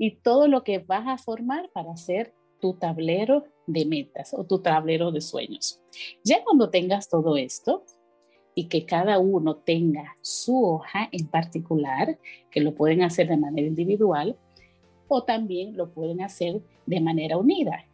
y 0.00 0.16
todo 0.16 0.48
lo 0.48 0.64
que 0.64 0.80
vas 0.80 1.06
a 1.06 1.16
formar 1.16 1.70
para 1.72 1.92
hacer 1.92 2.34
tu 2.60 2.74
tablero 2.74 3.44
de 3.68 3.84
metas 3.84 4.34
o 4.34 4.44
tu 4.44 4.58
tablero 4.58 5.12
de 5.12 5.20
sueños. 5.20 5.80
Ya 6.24 6.42
cuando 6.42 6.70
tengas 6.70 7.08
todo 7.08 7.36
esto 7.36 7.84
y 8.56 8.66
que 8.68 8.84
cada 8.84 9.20
uno 9.20 9.56
tenga 9.56 10.16
su 10.22 10.64
hoja 10.64 11.08
en 11.12 11.28
particular, 11.28 12.18
que 12.50 12.60
lo 12.60 12.74
pueden 12.74 13.02
hacer 13.02 13.28
de 13.28 13.36
manera 13.36 13.68
individual 13.68 14.36
o 15.06 15.22
también 15.22 15.76
lo 15.76 15.90
pueden 15.90 16.20
hacer 16.20 16.60
de 16.86 17.00
manera 17.00 17.36
unida 17.36 17.84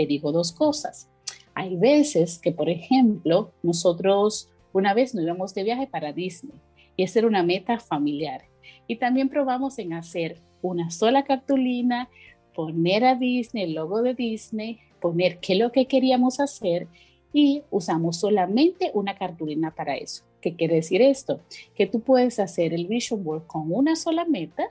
te 0.00 0.06
digo 0.06 0.32
dos 0.32 0.52
cosas. 0.52 1.10
Hay 1.54 1.76
veces 1.76 2.38
que, 2.38 2.52
por 2.52 2.70
ejemplo, 2.70 3.52
nosotros 3.62 4.48
una 4.72 4.94
vez 4.94 5.14
nos 5.14 5.24
íbamos 5.24 5.52
de 5.52 5.62
viaje 5.62 5.86
para 5.86 6.14
Disney 6.14 6.54
y 6.96 7.02
esa 7.02 7.18
era 7.18 7.28
una 7.28 7.42
meta 7.42 7.78
familiar. 7.78 8.44
Y 8.86 8.96
también 8.96 9.28
probamos 9.28 9.78
en 9.78 9.92
hacer 9.92 10.40
una 10.62 10.90
sola 10.90 11.24
cartulina, 11.24 12.08
poner 12.54 13.04
a 13.04 13.14
Disney, 13.14 13.64
el 13.64 13.74
logo 13.74 14.02
de 14.02 14.14
Disney, 14.14 14.78
poner 15.00 15.38
qué 15.40 15.54
es 15.54 15.58
lo 15.58 15.72
que 15.72 15.86
queríamos 15.86 16.40
hacer 16.40 16.88
y 17.32 17.62
usamos 17.70 18.18
solamente 18.18 18.90
una 18.94 19.16
cartulina 19.16 19.70
para 19.74 19.96
eso. 19.96 20.24
¿Qué 20.40 20.56
quiere 20.56 20.76
decir 20.76 21.02
esto? 21.02 21.40
Que 21.74 21.86
tú 21.86 22.00
puedes 22.00 22.38
hacer 22.38 22.74
el 22.74 22.86
vision 22.86 23.22
board 23.22 23.46
con 23.46 23.72
una 23.72 23.94
sola 23.94 24.24
meta 24.24 24.64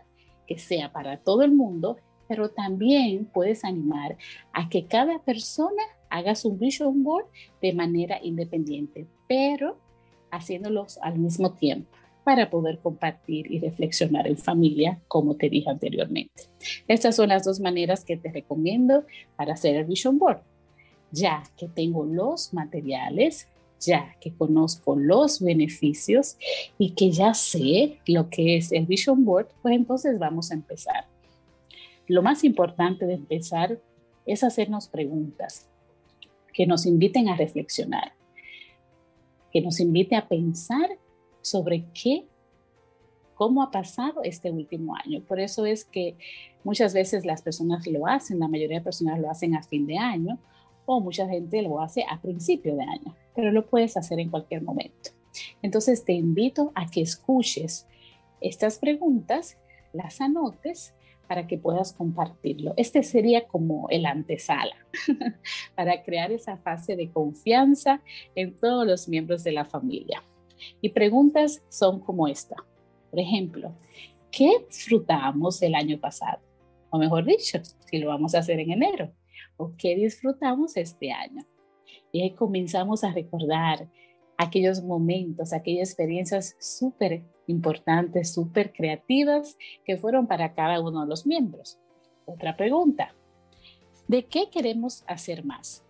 que 0.47 0.57
sea 0.57 0.91
para 0.91 1.17
todo 1.17 1.43
el 1.43 1.51
mundo 1.51 1.97
pero 2.29 2.47
también 2.47 3.25
puedes 3.25 3.65
animar 3.65 4.15
a 4.53 4.69
que 4.69 4.85
cada 4.85 5.17
persona 5.17 5.81
haga 6.11 6.35
su 6.35 6.55
vision 6.55 7.03
board 7.03 7.25
de 7.59 7.73
manera 7.73 8.19
independiente, 8.23 9.07
pero 9.27 9.77
haciéndolos 10.29 10.99
al 11.01 11.17
mismo 11.17 11.53
tiempo 11.53 11.89
para 12.29 12.51
poder 12.51 12.77
compartir 12.77 13.51
y 13.51 13.59
reflexionar 13.59 14.27
en 14.27 14.37
familia, 14.37 14.99
como 15.07 15.35
te 15.35 15.49
dije 15.49 15.67
anteriormente. 15.67 16.43
Estas 16.87 17.15
son 17.15 17.29
las 17.29 17.43
dos 17.43 17.59
maneras 17.59 18.05
que 18.05 18.17
te 18.17 18.31
recomiendo 18.31 19.03
para 19.35 19.53
hacer 19.53 19.75
el 19.75 19.85
vision 19.85 20.19
board. 20.19 20.41
Ya 21.09 21.41
que 21.57 21.67
tengo 21.67 22.05
los 22.05 22.53
materiales, 22.53 23.47
ya 23.79 24.15
que 24.21 24.31
conozco 24.31 24.95
los 24.95 25.41
beneficios 25.41 26.37
y 26.77 26.91
que 26.91 27.09
ya 27.09 27.33
sé 27.33 27.97
lo 28.05 28.29
que 28.29 28.57
es 28.57 28.71
el 28.73 28.85
vision 28.85 29.25
board, 29.25 29.47
pues 29.63 29.75
entonces 29.75 30.19
vamos 30.19 30.51
a 30.51 30.53
empezar. 30.53 31.07
Lo 32.05 32.21
más 32.21 32.43
importante 32.43 33.07
de 33.07 33.15
empezar 33.15 33.79
es 34.27 34.43
hacernos 34.43 34.87
preguntas 34.87 35.67
que 36.53 36.67
nos 36.67 36.85
inviten 36.85 37.27
a 37.27 37.35
reflexionar, 37.35 38.13
que 39.51 39.61
nos 39.61 39.79
invite 39.79 40.15
a 40.15 40.27
pensar 40.27 40.91
sobre 41.41 41.85
qué, 41.93 42.25
cómo 43.35 43.63
ha 43.63 43.71
pasado 43.71 44.21
este 44.23 44.51
último 44.51 44.95
año. 44.95 45.21
Por 45.21 45.39
eso 45.39 45.65
es 45.65 45.85
que 45.85 46.15
muchas 46.63 46.93
veces 46.93 47.25
las 47.25 47.41
personas 47.41 47.87
lo 47.87 48.07
hacen, 48.07 48.39
la 48.39 48.47
mayoría 48.47 48.79
de 48.79 48.83
personas 48.83 49.19
lo 49.19 49.29
hacen 49.29 49.55
a 49.55 49.63
fin 49.63 49.87
de 49.87 49.97
año 49.97 50.39
o 50.85 50.99
mucha 50.99 51.27
gente 51.27 51.61
lo 51.61 51.81
hace 51.81 52.03
a 52.09 52.19
principio 52.19 52.75
de 52.75 52.83
año, 52.83 53.15
pero 53.35 53.51
lo 53.51 53.65
puedes 53.65 53.95
hacer 53.95 54.19
en 54.19 54.29
cualquier 54.29 54.63
momento. 54.63 55.11
Entonces 55.61 56.03
te 56.03 56.13
invito 56.13 56.71
a 56.75 56.89
que 56.89 57.01
escuches 57.01 57.87
estas 58.41 58.79
preguntas, 58.79 59.57
las 59.93 60.19
anotes 60.19 60.93
para 61.27 61.45
que 61.45 61.59
puedas 61.59 61.93
compartirlo. 61.93 62.73
Este 62.75 63.03
sería 63.03 63.47
como 63.47 63.87
el 63.89 64.07
antesala 64.07 64.75
para 65.75 66.01
crear 66.01 66.31
esa 66.31 66.57
fase 66.57 66.95
de 66.95 67.11
confianza 67.11 68.01
en 68.33 68.55
todos 68.55 68.87
los 68.87 69.07
miembros 69.07 69.43
de 69.43 69.51
la 69.51 69.65
familia. 69.65 70.23
Y 70.81 70.89
preguntas 70.89 71.63
son 71.69 71.99
como 71.99 72.27
esta. 72.27 72.55
Por 73.09 73.19
ejemplo, 73.19 73.71
¿qué 74.31 74.65
disfrutamos 74.67 75.61
el 75.61 75.75
año 75.75 75.99
pasado? 75.99 76.39
O 76.89 76.97
mejor 76.97 77.25
dicho, 77.25 77.59
si 77.63 77.97
lo 77.97 78.09
vamos 78.09 78.35
a 78.35 78.39
hacer 78.39 78.59
en 78.59 78.71
enero. 78.71 79.11
¿O 79.57 79.73
qué 79.77 79.95
disfrutamos 79.95 80.77
este 80.77 81.11
año? 81.11 81.43
Y 82.11 82.21
ahí 82.21 82.31
comenzamos 82.31 83.03
a 83.03 83.11
recordar 83.11 83.87
aquellos 84.37 84.81
momentos, 84.81 85.51
aquellas 85.51 85.89
experiencias 85.89 86.55
súper 86.59 87.23
importantes, 87.47 88.33
súper 88.33 88.71
creativas 88.71 89.57
que 89.83 89.97
fueron 89.97 90.27
para 90.27 90.53
cada 90.53 90.79
uno 90.81 91.01
de 91.01 91.07
los 91.07 91.25
miembros. 91.25 91.77
Otra 92.25 92.55
pregunta, 92.55 93.13
¿de 94.07 94.25
qué 94.25 94.49
queremos 94.49 95.03
hacer 95.07 95.43
más? 95.43 95.83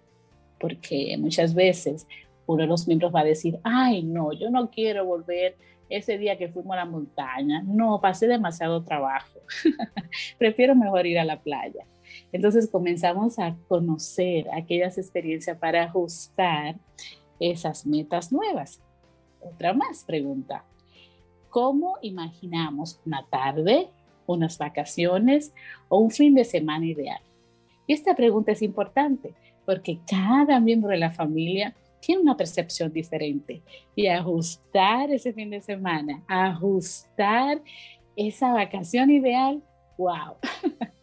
Porque 0.60 1.16
muchas 1.20 1.54
veces 1.54 2.08
uno 2.50 2.63
de 2.63 2.68
los 2.68 2.88
miembros 2.88 3.13
va 3.13 3.20
a 3.20 3.25
decir, 3.25 3.60
ay, 3.63 4.01
no, 4.01 4.34
yo 4.34 4.50
no 4.50 4.72
quiero 4.72 5.06
volver 5.06 5.56
ese 5.88 6.18
día 6.18 6.36
que 6.36 6.50
fuimos 6.50 6.74
a 6.74 6.77
la 6.77 6.86
montaña, 6.86 7.62
no, 7.63 8.01
pasé 8.01 8.27
demasiado 8.27 8.84
trabajo, 8.84 9.39
prefiero 10.39 10.75
mejor 10.75 11.06
ir 11.06 11.20
a 11.20 11.25
la 11.25 11.39
playa. 11.39 11.86
Entonces 12.32 12.68
comenzamos 12.68 13.38
a 13.38 13.56
conocer 13.68 14.48
aquellas 14.51 14.98
experiencias 14.98 15.60
para 15.60 15.84
ajustar 15.84 16.75
esas 17.39 17.86
metas 17.86 18.32
nuevas. 18.32 18.82
Otra 19.41 19.74
más 19.74 20.03
pregunta. 20.03 20.65
¿Cómo 21.51 21.98
imaginamos 22.01 23.00
una 23.06 23.27
tarde, 23.29 23.89
unas 24.25 24.58
vacaciones 24.58 25.53
o 25.88 26.00
un 26.00 26.10
fin 26.10 26.34
de 26.34 26.46
semana 26.46 26.88
ideal? 26.88 27.22
Y 27.86 27.94
esta 27.94 28.15
pregunta 28.15 28.51
es 28.53 28.63
importante 28.63 29.36
porque 29.68 30.00
cada 30.10 30.60
miembro 30.60 30.89
de 30.89 30.98
la 30.98 31.12
familia 31.12 31.75
tiene 32.00 32.22
una 32.22 32.38
percepción 32.38 32.91
diferente 32.91 33.62
y 33.96 34.08
ajustar 34.08 35.12
ese 35.12 35.34
fin 35.34 35.50
de 35.50 35.62
semana, 35.62 36.24
ajustar 36.27 37.62
esa 38.15 38.53
vacación 38.53 39.12
ideal, 39.12 39.62
wow. 39.98 40.36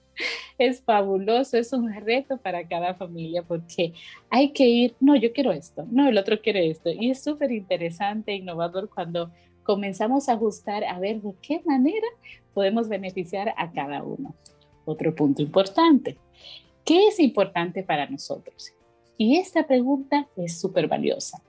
es 0.59 0.81
fabuloso, 0.81 1.59
es 1.59 1.73
un 1.73 1.93
reto 1.93 2.39
para 2.39 2.67
cada 2.67 2.95
familia 2.95 3.43
porque 3.43 3.93
hay 4.31 4.53
que 4.53 4.67
ir, 4.67 4.95
no, 5.01 5.17
yo 5.17 5.33
quiero 5.33 5.53
esto, 5.53 5.87
no, 5.91 6.09
el 6.09 6.19
otro 6.19 6.41
quiere 6.41 6.71
esto. 6.71 6.91
Y 6.91 7.11
es 7.11 7.23
súper 7.23 7.53
interesante 7.53 8.33
e 8.33 8.37
innovador 8.37 8.89
cuando 8.89 9.31
comenzamos 9.63 10.29
a 10.29 10.35
ajustar 10.35 10.85
a 10.85 10.99
ver 10.99 11.21
de 11.21 11.35
qué 11.43 11.61
manera 11.65 12.07
podemos 12.55 12.89
beneficiar 12.89 13.53
a 13.57 13.71
cada 13.73 14.03
uno. 14.03 14.35
Otro 14.85 15.15
punto 15.15 15.43
importante, 15.43 16.17
¿qué 16.85 17.09
es 17.09 17.19
importante 17.19 17.83
para 17.83 18.09
nosotros? 18.09 18.76
Y 19.19 19.37
esta 19.37 19.67
pregunta 19.67 20.27
es 20.37 20.61
súper 20.61 20.89
valiosa 20.89 21.43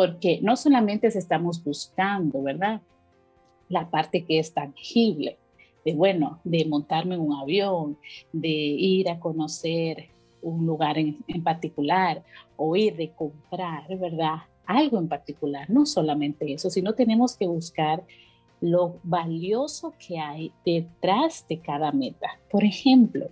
porque 0.00 0.40
no 0.40 0.56
solamente 0.56 1.08
estamos 1.08 1.62
buscando, 1.62 2.42
¿verdad? 2.42 2.80
La 3.68 3.90
parte 3.90 4.24
que 4.24 4.38
es 4.38 4.54
tangible, 4.54 5.36
de, 5.84 5.92
bueno, 5.92 6.40
de 6.42 6.64
montarme 6.64 7.18
un 7.18 7.34
avión, 7.34 7.98
de 8.32 8.48
ir 8.48 9.10
a 9.10 9.20
conocer 9.20 10.08
un 10.40 10.64
lugar 10.64 10.96
en, 10.96 11.18
en 11.28 11.42
particular 11.42 12.22
o 12.56 12.76
ir 12.76 12.96
de 12.96 13.10
comprar, 13.10 13.94
¿verdad? 13.98 14.36
Algo 14.64 14.98
en 14.98 15.06
particular, 15.06 15.68
no 15.68 15.84
solamente 15.84 16.50
eso, 16.50 16.70
sino 16.70 16.94
tenemos 16.94 17.36
que 17.36 17.46
buscar 17.46 18.02
lo 18.62 19.00
valioso 19.02 19.92
que 19.98 20.18
hay 20.18 20.50
detrás 20.64 21.44
de 21.46 21.60
cada 21.60 21.92
meta. 21.92 22.38
Por 22.50 22.64
ejemplo, 22.64 23.28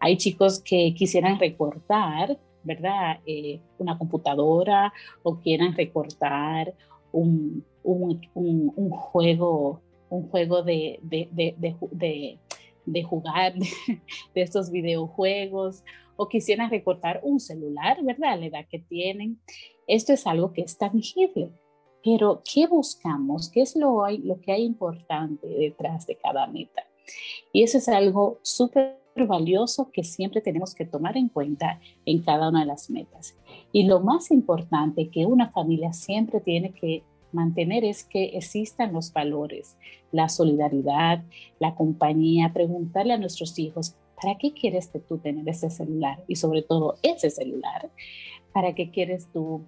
hay 0.00 0.16
chicos 0.16 0.60
que 0.60 0.94
quisieran 0.94 1.38
recortar, 1.38 2.38
¿verdad? 2.68 3.18
Eh, 3.26 3.60
una 3.78 3.98
computadora 3.98 4.92
o 5.24 5.40
quieran 5.40 5.74
recortar 5.76 6.72
un, 7.10 7.64
un, 7.82 8.20
un, 8.34 8.90
juego 8.90 9.82
un 10.10 10.28
juego 10.30 10.62
de, 10.62 11.00
de, 11.02 11.28
de, 11.32 12.38
de 12.92 13.02
jugar 13.02 13.54
de 14.34 14.42
estos 14.42 14.70
videojuegos 14.70 15.82
o 16.16 16.28
quisieran 16.28 16.70
recortar 16.70 17.20
un 17.22 17.38
celular, 17.38 18.02
¿verdad? 18.02 18.38
La 18.38 18.46
edad 18.46 18.66
que 18.68 18.80
tienen. 18.80 19.40
Esto 19.86 20.12
es 20.12 20.26
algo 20.26 20.52
que 20.52 20.62
es 20.62 20.76
tangible, 20.76 21.50
Pero, 22.04 22.42
¿qué 22.44 22.66
buscamos? 22.66 23.50
¿Qué 23.50 23.62
es 23.62 23.76
lo, 23.76 24.04
lo 24.10 24.40
que 24.40 24.52
hay 24.52 24.64
importante 24.64 25.46
detrás 25.46 26.06
de 26.06 26.16
cada 26.16 26.46
meta? 26.46 26.82
Y 27.52 27.62
eso 27.62 27.78
es 27.78 27.88
algo 27.88 28.38
súper 28.42 28.98
valioso 29.26 29.90
que 29.92 30.04
siempre 30.04 30.40
tenemos 30.40 30.74
que 30.74 30.84
tomar 30.84 31.16
en 31.16 31.28
cuenta 31.28 31.80
en 32.04 32.22
cada 32.22 32.48
una 32.48 32.60
de 32.60 32.66
las 32.66 32.90
metas. 32.90 33.36
Y 33.72 33.84
lo 33.84 34.00
más 34.00 34.30
importante 34.30 35.08
que 35.08 35.26
una 35.26 35.50
familia 35.50 35.92
siempre 35.92 36.40
tiene 36.40 36.72
que 36.72 37.02
mantener 37.32 37.84
es 37.84 38.04
que 38.04 38.36
existan 38.36 38.92
los 38.92 39.12
valores, 39.12 39.76
la 40.12 40.28
solidaridad, 40.28 41.22
la 41.58 41.74
compañía, 41.74 42.52
preguntarle 42.52 43.12
a 43.12 43.18
nuestros 43.18 43.58
hijos, 43.58 43.94
¿para 44.20 44.36
qué 44.38 44.52
quieres 44.52 44.90
tú 45.08 45.18
tener 45.18 45.48
ese 45.48 45.70
celular? 45.70 46.22
Y 46.26 46.36
sobre 46.36 46.62
todo 46.62 46.96
ese 47.02 47.30
celular, 47.30 47.90
¿para 48.52 48.74
qué 48.74 48.90
quieres 48.90 49.28
tú 49.32 49.62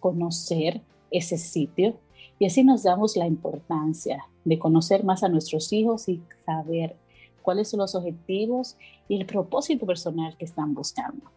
conocer 0.00 0.80
ese 1.10 1.38
sitio? 1.38 1.94
Y 2.38 2.46
así 2.46 2.64
nos 2.64 2.82
damos 2.82 3.16
la 3.16 3.26
importancia 3.26 4.24
de 4.44 4.58
conocer 4.58 5.04
más 5.04 5.22
a 5.22 5.28
nuestros 5.28 5.72
hijos 5.72 6.08
y 6.08 6.22
saber 6.46 6.96
cuáles 7.42 7.68
son 7.68 7.80
los 7.80 7.94
objetivos 7.94 8.76
y 9.08 9.16
el 9.16 9.26
propósito 9.26 9.86
personal 9.86 10.36
que 10.36 10.44
están 10.44 10.74
buscando. 10.74 11.30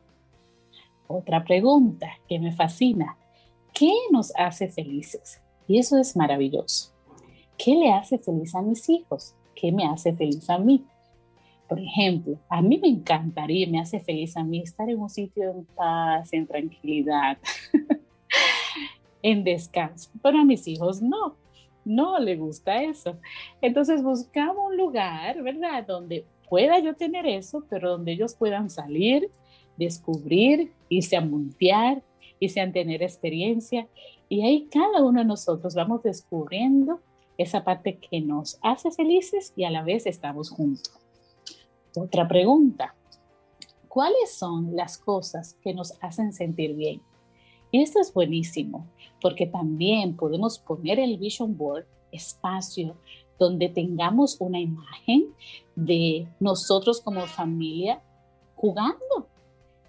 Otra 1.08 1.44
pregunta 1.44 2.08
que 2.28 2.40
me 2.40 2.52
fascina, 2.52 3.18
¿qué 3.74 3.92
nos 4.12 4.34
hace 4.36 4.70
felices? 4.70 5.42
Y 5.68 5.80
eso 5.80 5.98
es 5.98 6.16
maravilloso. 6.16 6.92
¿Qué 7.58 7.76
le 7.76 7.92
hace 7.92 8.18
feliz 8.18 8.56
a 8.56 8.62
mis 8.62 8.90
hijos? 8.90 9.36
¿Qué 9.56 9.72
me 9.72 9.86
hace 9.86 10.14
feliz 10.14 10.50
a 10.50 10.58
mí? 10.58 10.84
Por 11.68 11.80
ejemplo, 11.80 12.38
a 12.50 12.62
mí 12.62 12.78
me 12.78 12.88
encantaría, 12.88 13.68
me 13.68 13.80
hace 13.80 14.00
feliz 14.00 14.36
a 14.38 14.44
mí 14.44 14.60
estar 14.60 14.90
en 14.90 15.00
un 15.00 15.10
sitio 15.10 15.50
en 15.50 15.66
paz, 15.66 16.32
en 16.34 16.46
tranquilidad, 16.46 17.38
en 19.22 19.44
descanso, 19.44 20.10
pero 20.22 20.40
a 20.40 20.46
mis 20.46 20.68
hijos 20.68 21.02
no 21.02 21.36
no 21.86 22.20
le 22.20 22.36
gusta 22.36 22.84
eso. 22.84 23.18
Entonces 23.62 24.04
buscamos 24.04 24.70
un 24.70 24.78
lugar, 24.78 25.42
¿verdad? 25.42 25.86
Donde 25.86 26.26
pueda 26.50 26.80
yo 26.80 26.96
tener 26.96 27.26
eso, 27.26 27.66
pero 27.70 27.92
donde 27.92 28.14
ellos 28.14 28.36
puedan 28.36 28.70
salir, 28.70 29.30
descubrir, 29.78 30.72
irse 30.90 31.16
a 31.16 31.22
muntear, 31.22 32.04
irse 32.40 32.62
a 32.62 32.72
tener 32.72 33.02
experiencia. 33.02 33.88
Y 34.30 34.44
ahí 34.44 34.68
cada 34.72 35.04
uno 35.04 35.20
de 35.20 35.26
nosotros 35.26 35.76
vamos 35.76 36.04
descubriendo 36.04 37.00
esa 37.38 37.64
parte 37.64 37.98
que 37.98 38.22
nos 38.22 38.60
hace 38.62 38.92
felices 38.92 39.54
y 39.56 39.64
a 39.64 39.72
la 39.72 39.84
vez 39.84 40.06
estamos 40.06 40.50
juntos. 40.50 40.94
Otra 41.96 42.28
pregunta. 42.28 42.96
¿Cuáles 43.88 44.34
son 44.34 44.76
las 44.76 44.98
cosas 44.98 45.56
que 45.62 45.74
nos 45.74 45.94
hacen 46.02 46.34
sentir 46.34 46.76
bien? 46.76 47.02
Y 47.74 47.82
esto 47.82 48.00
es 48.00 48.14
buenísimo, 48.14 48.86
porque 49.20 49.48
también 49.48 50.16
podemos 50.16 50.60
poner 50.60 51.00
el 51.00 51.18
vision 51.18 51.58
board 51.58 51.88
espacio 52.12 52.96
donde 53.40 53.68
tengamos 53.68 54.38
una 54.40 54.60
imagen 54.60 55.34
de 55.76 56.28
nosotros 56.40 57.02
como 57.02 57.22
familia 57.22 58.00
jugando, 58.54 59.28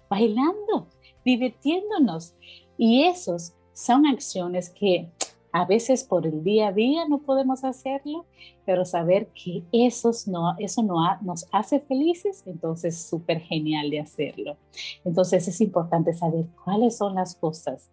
bailando, 0.09 0.87
divirtiéndonos. 1.23 2.33
Y 2.75 3.03
esos 3.03 3.53
son 3.73 4.07
acciones 4.07 4.71
que 4.71 5.07
a 5.55 5.63
veces 5.63 6.03
por 6.03 6.27
el 6.27 6.43
día 6.43 6.67
a 6.67 6.71
día 6.73 7.07
no 7.07 7.19
podemos 7.19 7.63
hacerlo, 7.63 8.25
pero 8.65 8.83
saber 8.83 9.27
que 9.27 9.63
esos 9.71 10.27
no, 10.27 10.53
eso 10.59 10.83
no 10.83 10.97
nos 11.21 11.47
hace 11.49 11.79
felices, 11.79 12.43
entonces 12.45 12.93
es 12.93 13.07
súper 13.07 13.39
genial 13.39 13.89
de 13.89 14.01
hacerlo. 14.01 14.57
Entonces 15.05 15.47
es 15.47 15.61
importante 15.61 16.13
saber 16.13 16.47
cuáles 16.61 16.97
son 16.97 17.15
las 17.15 17.35
cosas 17.35 17.89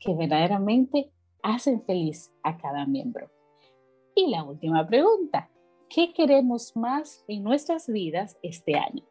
que 0.00 0.14
verdaderamente 0.14 1.10
hacen 1.42 1.82
feliz 1.82 2.32
a 2.42 2.56
cada 2.56 2.86
miembro. 2.86 3.30
Y 4.14 4.30
la 4.30 4.42
última 4.44 4.86
pregunta, 4.86 5.50
¿qué 5.90 6.14
queremos 6.14 6.74
más 6.76 7.22
en 7.28 7.44
nuestras 7.44 7.88
vidas 7.88 8.38
este 8.42 8.74
año? 8.74 9.04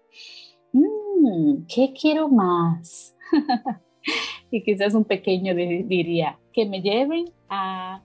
Mm, 0.74 1.68
¿Qué 1.68 1.94
quiero 1.94 2.30
más? 2.30 3.16
y 4.56 4.62
quizás 4.62 4.94
un 4.94 5.04
pequeño 5.04 5.54
diría, 5.54 6.40
que 6.54 6.66
me 6.66 6.82
lleven 6.82 7.26
a, 7.50 8.02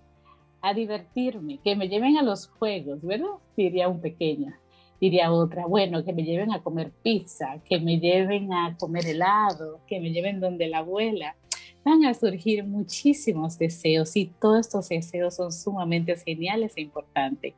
divertirme, 0.74 1.60
que 1.62 1.76
me 1.76 1.88
lleven 1.88 2.16
a 2.16 2.24
los 2.24 2.48
juegos, 2.48 3.00
¿verdad? 3.02 3.38
Diría 3.56 3.88
un 3.88 4.00
pequeño. 4.00 4.52
Diría 5.00 5.30
otra, 5.30 5.66
bueno, 5.66 6.04
que 6.04 6.12
me 6.12 6.24
lleven 6.24 6.52
a 6.52 6.60
comer 6.60 6.90
pizza, 7.04 7.62
que 7.64 7.78
me 7.78 8.00
lleven 8.00 8.52
a 8.52 8.76
comer 8.76 9.06
helado, 9.06 9.78
que 9.86 10.00
me 10.00 10.10
lleven 10.10 10.40
donde 10.40 10.66
la 10.66 10.78
abuela. 10.78 11.36
Van 11.84 12.04
a 12.04 12.14
surgir 12.14 12.64
muchísimos 12.64 13.56
deseos 13.56 14.16
y 14.16 14.26
todos 14.40 14.66
estos 14.66 14.88
deseos 14.88 15.36
son 15.36 15.52
sumamente 15.52 16.16
geniales 16.16 16.72
e 16.74 16.80
importantes. 16.80 17.54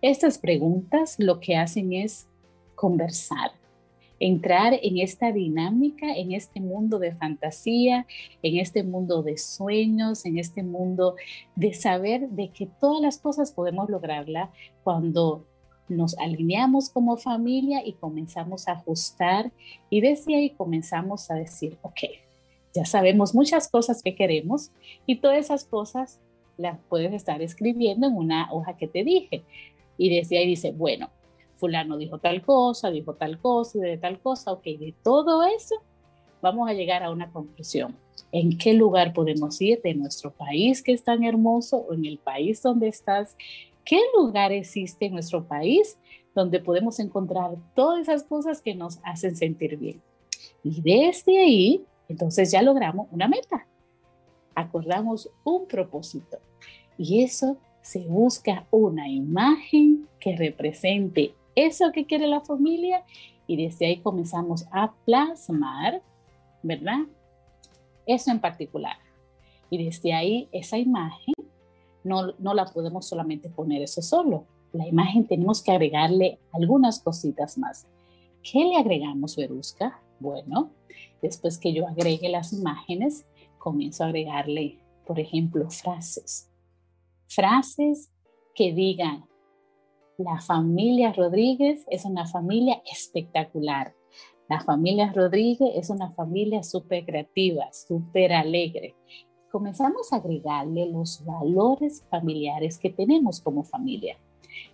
Estas 0.00 0.38
preguntas 0.38 1.16
lo 1.18 1.40
que 1.40 1.56
hacen 1.56 1.92
es 1.92 2.28
conversar, 2.76 3.50
entrar 4.20 4.78
en 4.82 4.98
esta 4.98 5.32
dinámica, 5.32 6.14
en 6.16 6.32
este 6.32 6.60
mundo 6.60 6.98
de 6.98 7.14
fantasía, 7.14 8.06
en 8.42 8.58
este 8.58 8.82
mundo 8.82 9.22
de 9.22 9.38
sueños, 9.38 10.24
en 10.24 10.38
este 10.38 10.62
mundo 10.62 11.16
de 11.56 11.72
saber 11.74 12.28
de 12.30 12.48
que 12.48 12.66
todas 12.66 13.00
las 13.00 13.18
cosas 13.18 13.52
podemos 13.52 13.88
lograrla 13.88 14.50
cuando 14.82 15.44
nos 15.88 16.18
alineamos 16.18 16.90
como 16.90 17.16
familia 17.16 17.84
y 17.84 17.94
comenzamos 17.94 18.68
a 18.68 18.72
ajustar 18.72 19.50
y 19.88 20.00
desde 20.00 20.34
ahí 20.34 20.50
comenzamos 20.50 21.30
a 21.30 21.34
decir, 21.34 21.78
ok, 21.82 22.00
ya 22.74 22.84
sabemos 22.84 23.34
muchas 23.34 23.68
cosas 23.68 24.02
que 24.02 24.14
queremos 24.14 24.70
y 25.06 25.16
todas 25.16 25.38
esas 25.38 25.64
cosas 25.64 26.20
las 26.56 26.78
puedes 26.88 27.12
estar 27.12 27.40
escribiendo 27.40 28.08
en 28.08 28.16
una 28.16 28.52
hoja 28.52 28.76
que 28.76 28.88
te 28.88 29.04
dije. 29.04 29.44
Y 29.96 30.14
desde 30.14 30.38
ahí 30.38 30.46
dice, 30.46 30.72
bueno, 30.72 31.08
fulano 31.58 31.96
dijo 31.96 32.18
tal 32.18 32.42
cosa, 32.42 32.90
dijo 32.90 33.14
tal 33.14 33.38
cosa, 33.38 33.78
de 33.78 33.98
tal 33.98 34.20
cosa, 34.20 34.52
ok, 34.52 34.64
de 34.64 34.94
todo 35.02 35.44
eso 35.44 35.76
vamos 36.40 36.68
a 36.68 36.72
llegar 36.72 37.02
a 37.02 37.10
una 37.10 37.30
conclusión. 37.30 37.94
¿En 38.32 38.56
qué 38.56 38.74
lugar 38.74 39.12
podemos 39.12 39.60
ir 39.60 39.80
de 39.82 39.94
nuestro 39.94 40.30
país 40.30 40.82
que 40.82 40.92
es 40.92 41.02
tan 41.02 41.24
hermoso 41.24 41.78
o 41.78 41.94
en 41.94 42.04
el 42.04 42.18
país 42.18 42.62
donde 42.62 42.88
estás? 42.88 43.36
¿Qué 43.84 44.00
lugar 44.16 44.52
existe 44.52 45.06
en 45.06 45.14
nuestro 45.14 45.44
país 45.44 45.98
donde 46.34 46.60
podemos 46.60 47.00
encontrar 47.00 47.56
todas 47.74 48.00
esas 48.00 48.22
cosas 48.22 48.60
que 48.60 48.74
nos 48.74 48.98
hacen 49.02 49.34
sentir 49.34 49.76
bien? 49.76 50.00
Y 50.62 50.80
desde 50.80 51.38
ahí, 51.38 51.84
entonces 52.08 52.50
ya 52.50 52.62
logramos 52.62 53.08
una 53.10 53.28
meta. 53.28 53.66
Acordamos 54.54 55.30
un 55.44 55.66
propósito. 55.66 56.38
Y 56.96 57.22
eso 57.22 57.56
se 57.80 58.00
busca 58.00 58.66
una 58.70 59.08
imagen 59.08 60.06
que 60.20 60.36
represente 60.36 61.34
eso 61.66 61.92
que 61.92 62.06
quiere 62.06 62.26
la 62.26 62.40
familia 62.40 63.04
y 63.46 63.56
desde 63.56 63.86
ahí 63.86 64.00
comenzamos 64.00 64.66
a 64.70 64.92
plasmar, 65.04 66.02
¿verdad? 66.62 67.00
Eso 68.06 68.30
en 68.30 68.40
particular. 68.40 68.96
Y 69.70 69.84
desde 69.84 70.12
ahí 70.12 70.48
esa 70.52 70.78
imagen 70.78 71.34
no, 72.04 72.32
no 72.38 72.54
la 72.54 72.66
podemos 72.66 73.06
solamente 73.06 73.48
poner 73.48 73.82
eso 73.82 74.02
solo. 74.02 74.44
La 74.72 74.86
imagen 74.86 75.26
tenemos 75.26 75.62
que 75.62 75.72
agregarle 75.72 76.38
algunas 76.52 77.00
cositas 77.00 77.58
más. 77.58 77.86
¿Qué 78.42 78.64
le 78.64 78.76
agregamos, 78.76 79.36
Verusca? 79.36 80.00
Bueno, 80.20 80.70
después 81.22 81.58
que 81.58 81.72
yo 81.72 81.86
agregue 81.86 82.28
las 82.28 82.52
imágenes, 82.52 83.26
comienzo 83.58 84.04
a 84.04 84.08
agregarle, 84.08 84.78
por 85.06 85.18
ejemplo, 85.20 85.68
frases. 85.70 86.50
Frases 87.28 88.10
que 88.54 88.72
digan, 88.72 89.24
la 90.18 90.40
familia 90.40 91.12
Rodríguez 91.12 91.84
es 91.88 92.04
una 92.04 92.26
familia 92.26 92.82
espectacular. 92.90 93.94
La 94.48 94.60
familia 94.60 95.12
Rodríguez 95.12 95.70
es 95.76 95.90
una 95.90 96.10
familia 96.10 96.64
súper 96.64 97.04
creativa, 97.06 97.72
súper 97.72 98.32
alegre. 98.32 98.96
Comenzamos 99.52 100.12
a 100.12 100.16
agregarle 100.16 100.90
los 100.90 101.24
valores 101.24 102.04
familiares 102.10 102.78
que 102.78 102.90
tenemos 102.90 103.40
como 103.40 103.62
familia. 103.62 104.18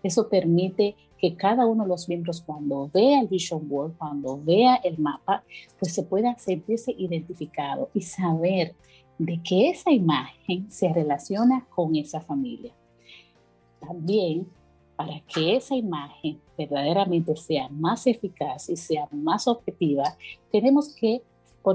Eso 0.03 0.31
permite 0.31 0.97
que 1.19 1.37
cada 1.37 1.67
uno 1.67 1.83
de 1.83 1.91
los 1.91 2.09
miembros 2.09 2.41
cuando 2.41 2.89
vea 2.93 3.21
el 3.21 3.29
Vision 3.29 3.69
Board, 3.69 3.99
cuando 3.99 4.41
vea 4.43 4.77
el 4.77 4.99
mapa, 4.99 5.45
pues 5.79 5.93
se 5.93 6.05
pueda 6.05 6.39
sentirse 6.39 6.95
identificado 6.97 7.91
y 7.93 8.01
saber 8.01 8.75
de 9.19 9.43
que 9.43 9.69
esa 9.69 9.91
imagen 9.91 10.71
se 10.71 10.91
relaciona 10.91 11.67
con 11.69 11.95
esa 11.97 12.23
familia. 12.23 12.73
También 13.79 14.49
para 14.97 15.21
que 15.21 15.57
esa 15.57 15.75
imagen 15.75 16.41
verdaderamente 16.57 17.37
sea 17.37 17.69
más 17.69 18.07
eficaz 18.07 18.69
y 18.69 18.77
sea 18.77 19.09
más 19.11 19.49
objetiva, 19.49 20.17
tenemos 20.53 20.95
que 20.95 21.23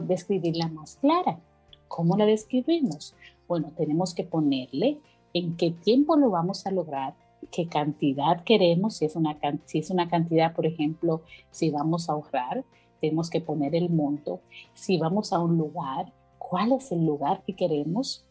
describirla 0.04 0.68
más 0.68 0.98
clara. 0.98 1.40
¿Cómo 1.88 2.16
la 2.16 2.26
describimos? 2.26 3.16
Bueno, 3.48 3.72
tenemos 3.76 4.14
que 4.14 4.24
ponerle 4.24 5.00
en 5.34 5.58
qué 5.58 5.72
tiempo 5.72 6.16
lo 6.16 6.30
vamos 6.30 6.66
a 6.66 6.72
lograr, 6.72 7.16
qué 7.52 7.68
cantidad 7.68 8.44
queremos, 8.44 8.98
si 8.98 9.06
es 9.06 9.16
una, 9.16 9.38
si 9.66 9.80
es 9.80 9.90
una 9.90 10.08
cantidad, 10.08 10.54
por 10.54 10.66
ejemplo, 10.66 11.22
si 11.52 11.72
vamos 11.72 12.10
a 12.10 12.14
ahorrar, 12.14 12.64
tenemos 13.02 13.30
que 13.30 13.42
poner 13.42 13.76
el 13.76 13.90
monto, 13.90 14.42
si 14.74 14.98
vamos 14.98 15.34
a 15.34 15.40
un 15.40 15.58
lugar, 15.58 16.12
cuál 16.38 16.74
es 16.74 16.92
el 16.92 17.06
lugar 17.06 17.44
que 17.46 17.56
queremos 17.56 18.26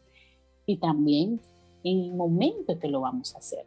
y 0.66 0.76
también 0.76 1.40
el 1.84 2.12
momento 2.14 2.78
que 2.78 2.88
lo 2.88 3.00
vamos 3.00 3.34
a 3.34 3.38
hacer, 3.38 3.64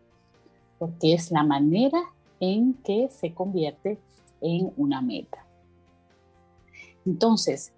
porque 0.82 1.14
es 1.14 1.30
la 1.30 1.44
manera 1.44 2.02
en 2.40 2.74
que 2.74 3.08
se 3.12 3.36
convierte 3.36 4.00
en 4.42 4.74
una 4.78 5.00
meta. 5.00 5.46
Entonces, 7.06 7.72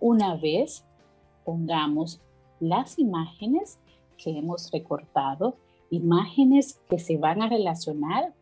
una 0.00 0.34
vez 0.34 0.84
pongamos 1.44 2.20
las 2.58 2.98
imágenes 2.98 3.78
que 4.18 4.36
hemos 4.36 4.68
recortado, 4.72 5.58
imágenes 5.90 6.80
que 6.90 6.98
se 6.98 7.18
van 7.18 7.40
a 7.40 7.48
relacionar 7.48 8.34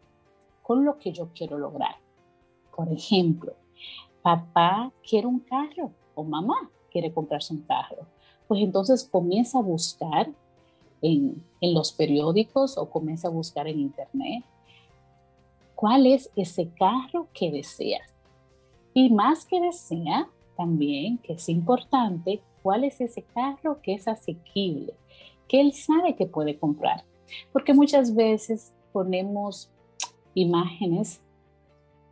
con 0.63 0.87
lo 0.87 0.97
que 0.97 1.13
yo 1.13 1.29
quiero 1.35 1.59
lograr. 1.59 1.97
Por 2.75 2.91
ejemplo, 2.91 3.53
papá 4.23 4.91
quiere 5.07 5.27
un 5.27 5.41
carro 5.41 5.91
o 6.15 6.25
mamá 6.25 6.71
quiere 6.91 7.13
comprarse 7.13 7.53
un 7.53 7.61
carro. 7.61 8.07
Pues 8.49 8.63
entonces 8.63 9.05
comienza 9.05 9.59
a 9.59 9.63
buscar 9.63 10.33
en, 11.05 11.45
en 11.61 11.75
los 11.75 11.93
periódicos 11.93 12.79
o 12.79 12.89
comienza 12.89 13.29
a 13.29 13.31
buscar 13.31 13.69
en 13.69 13.79
internet 13.79 14.43
cuál 15.75 16.07
es 16.07 16.31
ese 16.35 16.69
carro 16.79 17.29
que 17.35 17.51
desea. 17.51 18.01
Y 18.95 19.11
más 19.11 19.45
que 19.45 19.61
desea, 19.61 20.29
también, 20.57 21.19
que 21.19 21.35
es 21.35 21.49
importante, 21.49 22.41
cuál 22.63 22.85
es 22.85 23.01
ese 23.01 23.23
carro 23.23 23.81
que 23.83 23.93
es 23.95 24.09
asequible, 24.09 24.95
que 25.49 25.61
él 25.61 25.73
sabe 25.73 26.17
que 26.17 26.27
puede 26.27 26.59
comprar. 26.59 27.05
Porque 27.53 27.75
muchas 27.75 28.15
veces 28.15 28.73
ponemos 28.93 29.69
imágenes 30.35 31.21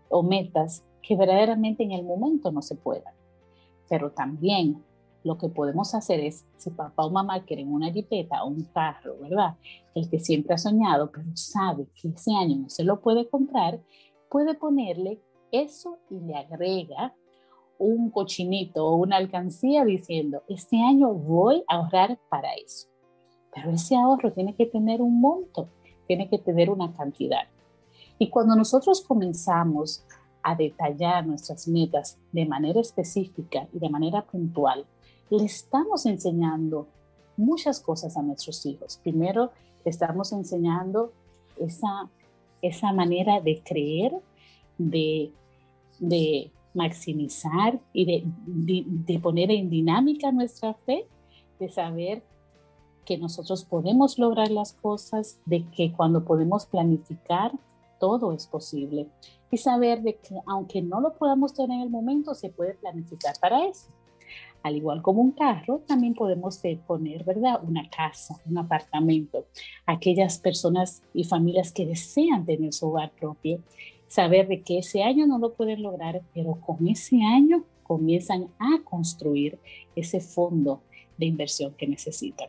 o 0.09 0.23
metas 0.23 0.85
que 1.01 1.17
verdaderamente 1.17 1.83
en 1.83 1.93
el 1.93 2.03
momento 2.03 2.51
no 2.51 2.61
se 2.61 2.75
puedan. 2.75 3.15
Pero 3.89 4.11
también 4.11 4.83
lo 5.25 5.39
que 5.39 5.49
podemos 5.49 5.95
hacer 5.95 6.21
es, 6.21 6.45
si 6.57 6.71
papá 6.71 7.05
o 7.05 7.11
mamá 7.11 7.45
quieren 7.45 7.73
una 7.73 7.93
jipeta 7.93 8.43
o 8.43 8.49
un 8.49 8.65
carro, 8.65 9.17
¿verdad? 9.21 9.57
El 9.95 10.09
que 10.09 10.19
siempre 10.19 10.55
ha 10.55 10.59
soñado, 10.59 11.11
pero 11.11 11.27
sabe 11.35 11.87
que 11.95 12.09
ese 12.09 12.35
año 12.35 12.57
no 12.57 12.69
se 12.69 12.85
lo 12.85 13.01
puede 13.01 13.29
comprar, 13.29 13.81
puede 14.31 14.55
ponerle 14.55 15.21
eso 15.51 15.99
y 16.11 16.19
le 16.21 16.37
agrega 16.37 17.15
un 17.79 18.11
cochinito 18.11 18.87
o 18.87 18.97
una 18.97 19.17
alcancía 19.17 19.85
diciendo, 19.85 20.43
este 20.49 20.81
año 20.81 21.13
voy 21.13 21.65
a 21.69 21.77
ahorrar 21.77 22.19
para 22.29 22.55
eso. 22.55 22.89
Pero 23.55 23.71
ese 23.71 23.97
ahorro 23.97 24.33
tiene 24.33 24.55
que 24.55 24.67
tener 24.67 25.03
un 25.03 25.21
monto, 25.21 25.69
tiene 26.07 26.29
que 26.29 26.39
tener 26.39 26.71
una 26.71 26.93
cantidad. 26.95 27.49
Y 28.19 28.31
cuando 28.31 28.55
nosotros 28.55 29.03
comenzamos 29.03 30.05
a 30.43 30.55
detallar 30.55 31.27
nuestras 31.27 31.69
metas 31.69 32.19
de 32.33 32.47
manera 32.47 32.81
específica 32.81 33.69
y 33.73 33.79
de 33.79 33.91
manera 33.91 34.25
puntual, 34.25 34.87
le 35.39 35.45
estamos 35.47 36.07
enseñando 36.07 36.87
muchas 37.37 37.81
cosas 37.81 38.17
a 38.17 38.23
nuestros 38.23 38.65
hijos. 38.67 39.01
Primero, 39.03 39.51
le 39.85 39.91
estamos 39.91 40.33
enseñando 40.33 41.13
esa, 41.59 42.11
esa 42.61 42.93
manera 42.93 43.41
de 43.41 43.63
creer, 43.65 44.13
de, 44.79 45.33
de 45.99 46.51
maximizar 46.75 47.81
y 47.93 48.05
de, 48.05 48.25
de, 49.07 49.19
poner 49.19 49.51
en 49.51 49.71
dinámica 49.71 50.33
nuestra 50.33 50.75
fe, 50.75 51.07
de 51.59 51.71
saber 51.71 52.23
que 53.05 53.19
nosotros 53.19 53.65
podemos 53.65 54.19
lograr 54.19 54.51
las 54.51 54.75
cosas, 54.75 55.39
de 55.47 55.65
que 55.71 55.93
cuando 55.93 56.25
podemos 56.25 56.67
planificar, 56.67 57.53
todo 57.99 58.33
es 58.33 58.47
posible. 58.47 59.09
Y 59.51 59.57
saber 59.59 60.03
de 60.03 60.17
que 60.17 60.41
aunque 60.47 60.83
no 60.83 61.01
lo 61.01 61.15
podamos 61.15 61.55
tener 61.55 61.77
en 61.77 61.83
el 61.83 61.91
momento, 61.91 62.35
se 62.35 62.49
puede 62.49 62.75
planificar 62.75 63.35
para 63.41 63.67
eso. 63.67 63.89
Al 64.63 64.77
igual 64.77 65.03
como 65.03 65.21
un 65.21 65.33
carro, 65.33 65.81
también 65.87 66.15
podemos 66.15 66.61
poner, 66.87 67.25
¿verdad? 67.25 67.61
Una 67.67 67.89
casa, 67.91 68.41
un 68.47 68.59
apartamento. 68.59 69.47
Aquellas 69.87 70.39
personas 70.39 71.03
y 71.13 71.25
familias 71.25 71.73
que 71.73 71.87
desean 71.87 72.47
tener 72.47 72.73
su 72.73 72.89
hogar 72.89 73.11
propio, 73.13 73.61
saber 74.07 74.47
de 74.47 74.63
que 74.63 74.79
ese 74.79 75.03
año 75.03 75.27
no 75.27 75.39
lo 75.39 75.55
pueden 75.55 75.83
lograr, 75.83 76.23
pero 76.33 76.61
con 76.61 76.87
ese 76.87 77.23
año 77.23 77.65
comienzan 77.83 78.49
a 78.59 78.83
construir 78.85 79.59
ese 79.97 80.21
fondo 80.21 80.81
de 81.19 81.27
inversión 81.27 81.75
que 81.75 81.89
necesitan. 81.89 82.49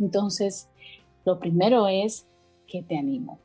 Entonces, 0.00 0.68
lo 1.24 1.38
primero 1.38 1.86
es 1.88 2.26
que 2.66 2.82
te 2.82 2.98
animo. 2.98 3.38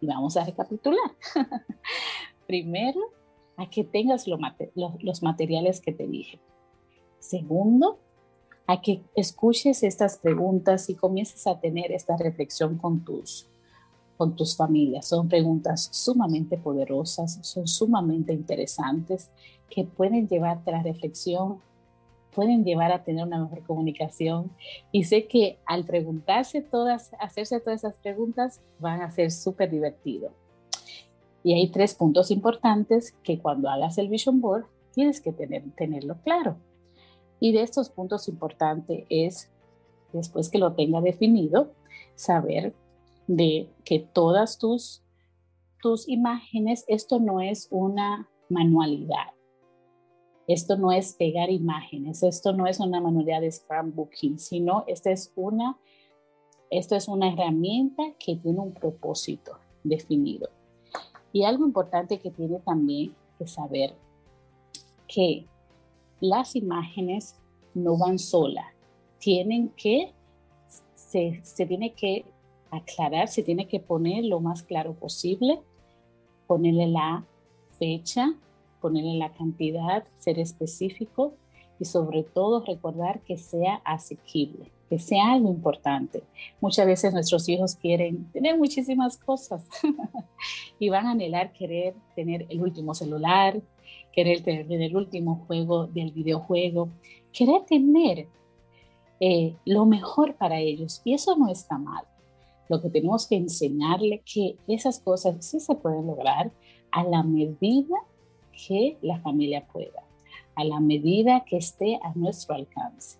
Y 0.00 0.06
vamos 0.06 0.36
a 0.36 0.44
recapitular. 0.44 1.10
primero, 2.46 3.00
a 3.56 3.68
que 3.68 3.84
tengas 3.84 4.26
los 4.26 5.22
materiales 5.22 5.80
que 5.80 5.92
te 5.92 6.06
dije. 6.06 6.40
Segundo, 7.20 7.98
a 8.66 8.80
que 8.80 9.02
escuches 9.14 9.82
estas 9.82 10.18
preguntas 10.18 10.90
y 10.90 10.94
comiences 10.94 11.46
a 11.46 11.60
tener 11.60 11.92
esta 11.92 12.16
reflexión 12.16 12.78
con 12.78 13.04
tus 13.04 13.46
con 14.20 14.36
tus 14.36 14.54
familias. 14.54 15.08
Son 15.08 15.30
preguntas 15.30 15.88
sumamente 15.92 16.58
poderosas, 16.58 17.38
son 17.40 17.66
sumamente 17.66 18.34
interesantes, 18.34 19.30
que 19.70 19.84
pueden 19.84 20.28
llevarte 20.28 20.70
a 20.70 20.76
la 20.76 20.82
reflexión, 20.82 21.60
pueden 22.34 22.62
llevar 22.62 22.92
a 22.92 23.02
tener 23.02 23.24
una 23.24 23.42
mejor 23.42 23.62
comunicación. 23.62 24.50
Y 24.92 25.04
sé 25.04 25.26
que 25.26 25.58
al 25.64 25.86
preguntarse 25.86 26.60
todas, 26.60 27.12
hacerse 27.18 27.60
todas 27.60 27.82
esas 27.82 27.96
preguntas, 27.96 28.60
van 28.78 29.00
a 29.00 29.10
ser 29.10 29.30
súper 29.30 29.70
divertido. 29.70 30.32
Y 31.42 31.54
hay 31.54 31.68
tres 31.68 31.94
puntos 31.94 32.30
importantes 32.30 33.14
que 33.22 33.38
cuando 33.38 33.70
hagas 33.70 33.96
el 33.96 34.08
Vision 34.08 34.42
Board 34.42 34.66
tienes 34.92 35.22
que 35.22 35.32
tener, 35.32 35.62
tenerlo 35.76 36.18
claro. 36.22 36.56
Y 37.40 37.52
de 37.52 37.62
estos 37.62 37.88
puntos 37.88 38.28
importantes 38.28 39.06
es, 39.08 39.50
después 40.12 40.50
que 40.50 40.58
lo 40.58 40.74
tenga 40.74 41.00
definido, 41.00 41.72
saber 42.14 42.74
de 43.26 43.70
que 43.84 43.98
todas 44.00 44.58
tus, 44.58 45.02
tus 45.82 46.06
imágenes, 46.08 46.84
esto 46.86 47.18
no 47.18 47.40
es 47.40 47.68
una 47.70 48.28
manualidad. 48.50 49.32
Esto 50.46 50.76
no 50.76 50.90
es 50.90 51.14
pegar 51.14 51.48
imágenes, 51.48 52.22
esto 52.24 52.52
no 52.52 52.66
es 52.66 52.80
una 52.80 53.00
manualidad 53.00 53.40
de 53.40 53.52
scrapbooking, 53.52 54.38
sino 54.38 54.84
esta 54.88 55.12
es 55.12 55.32
una, 55.36 55.78
esto 56.70 56.96
es 56.96 57.06
una 57.06 57.32
herramienta 57.32 58.02
que 58.18 58.36
tiene 58.36 58.58
un 58.58 58.74
propósito 58.74 59.58
definido. 59.84 60.50
Y 61.32 61.44
algo 61.44 61.64
importante 61.64 62.18
que 62.18 62.32
tiene 62.32 62.58
también 62.58 63.14
que 63.38 63.46
saber 63.46 63.94
que 65.06 65.46
las 66.20 66.56
imágenes 66.56 67.36
no 67.74 67.96
van 67.96 68.18
solas, 68.18 68.66
tienen 69.18 69.68
que, 69.70 70.12
se, 70.94 71.40
se 71.42 71.66
tiene 71.66 71.92
que 71.92 72.24
aclarar, 72.70 73.28
se 73.28 73.42
tiene 73.42 73.66
que 73.66 73.80
poner 73.80 74.24
lo 74.24 74.40
más 74.40 74.62
claro 74.62 74.94
posible, 74.94 75.60
ponerle 76.46 76.86
la 76.88 77.24
fecha, 77.78 78.34
ponerle 78.80 79.14
la 79.14 79.32
cantidad, 79.32 80.04
ser 80.18 80.38
específico 80.38 81.34
y 81.78 81.84
sobre 81.84 82.22
todo 82.22 82.64
recordar 82.64 83.20
que 83.20 83.38
sea 83.38 83.80
asequible, 83.84 84.70
que 84.88 84.98
sea 84.98 85.32
algo 85.32 85.50
importante. 85.50 86.22
Muchas 86.60 86.86
veces 86.86 87.12
nuestros 87.12 87.48
hijos 87.48 87.74
quieren 87.74 88.30
tener 88.32 88.58
muchísimas 88.58 89.16
cosas 89.16 89.64
y 90.78 90.88
van 90.88 91.06
a 91.06 91.12
anhelar 91.12 91.52
querer 91.52 91.94
tener 92.14 92.46
el 92.48 92.60
último 92.62 92.94
celular, 92.94 93.60
querer 94.12 94.42
tener 94.42 94.82
el 94.82 94.96
último 94.96 95.44
juego 95.46 95.86
del 95.86 96.12
videojuego, 96.12 96.90
querer 97.32 97.64
tener 97.64 98.28
eh, 99.20 99.54
lo 99.64 99.86
mejor 99.86 100.34
para 100.36 100.58
ellos 100.60 101.02
y 101.04 101.14
eso 101.14 101.36
no 101.36 101.48
está 101.48 101.78
mal. 101.78 102.04
Lo 102.68 102.80
que 102.80 102.88
tenemos 102.88 103.26
que 103.26 103.36
enseñarle 103.36 104.22
que 104.24 104.56
esas 104.68 105.00
cosas 105.00 105.44
sí 105.44 105.60
se 105.60 105.74
pueden 105.74 106.06
lograr 106.06 106.52
a 106.90 107.04
la 107.04 107.22
medida 107.22 107.96
que 108.66 108.96
la 109.02 109.20
familia 109.20 109.66
pueda, 109.66 110.04
a 110.54 110.64
la 110.64 110.80
medida 110.80 111.44
que 111.44 111.56
esté 111.56 111.98
a 112.02 112.12
nuestro 112.14 112.54
alcance. 112.54 113.18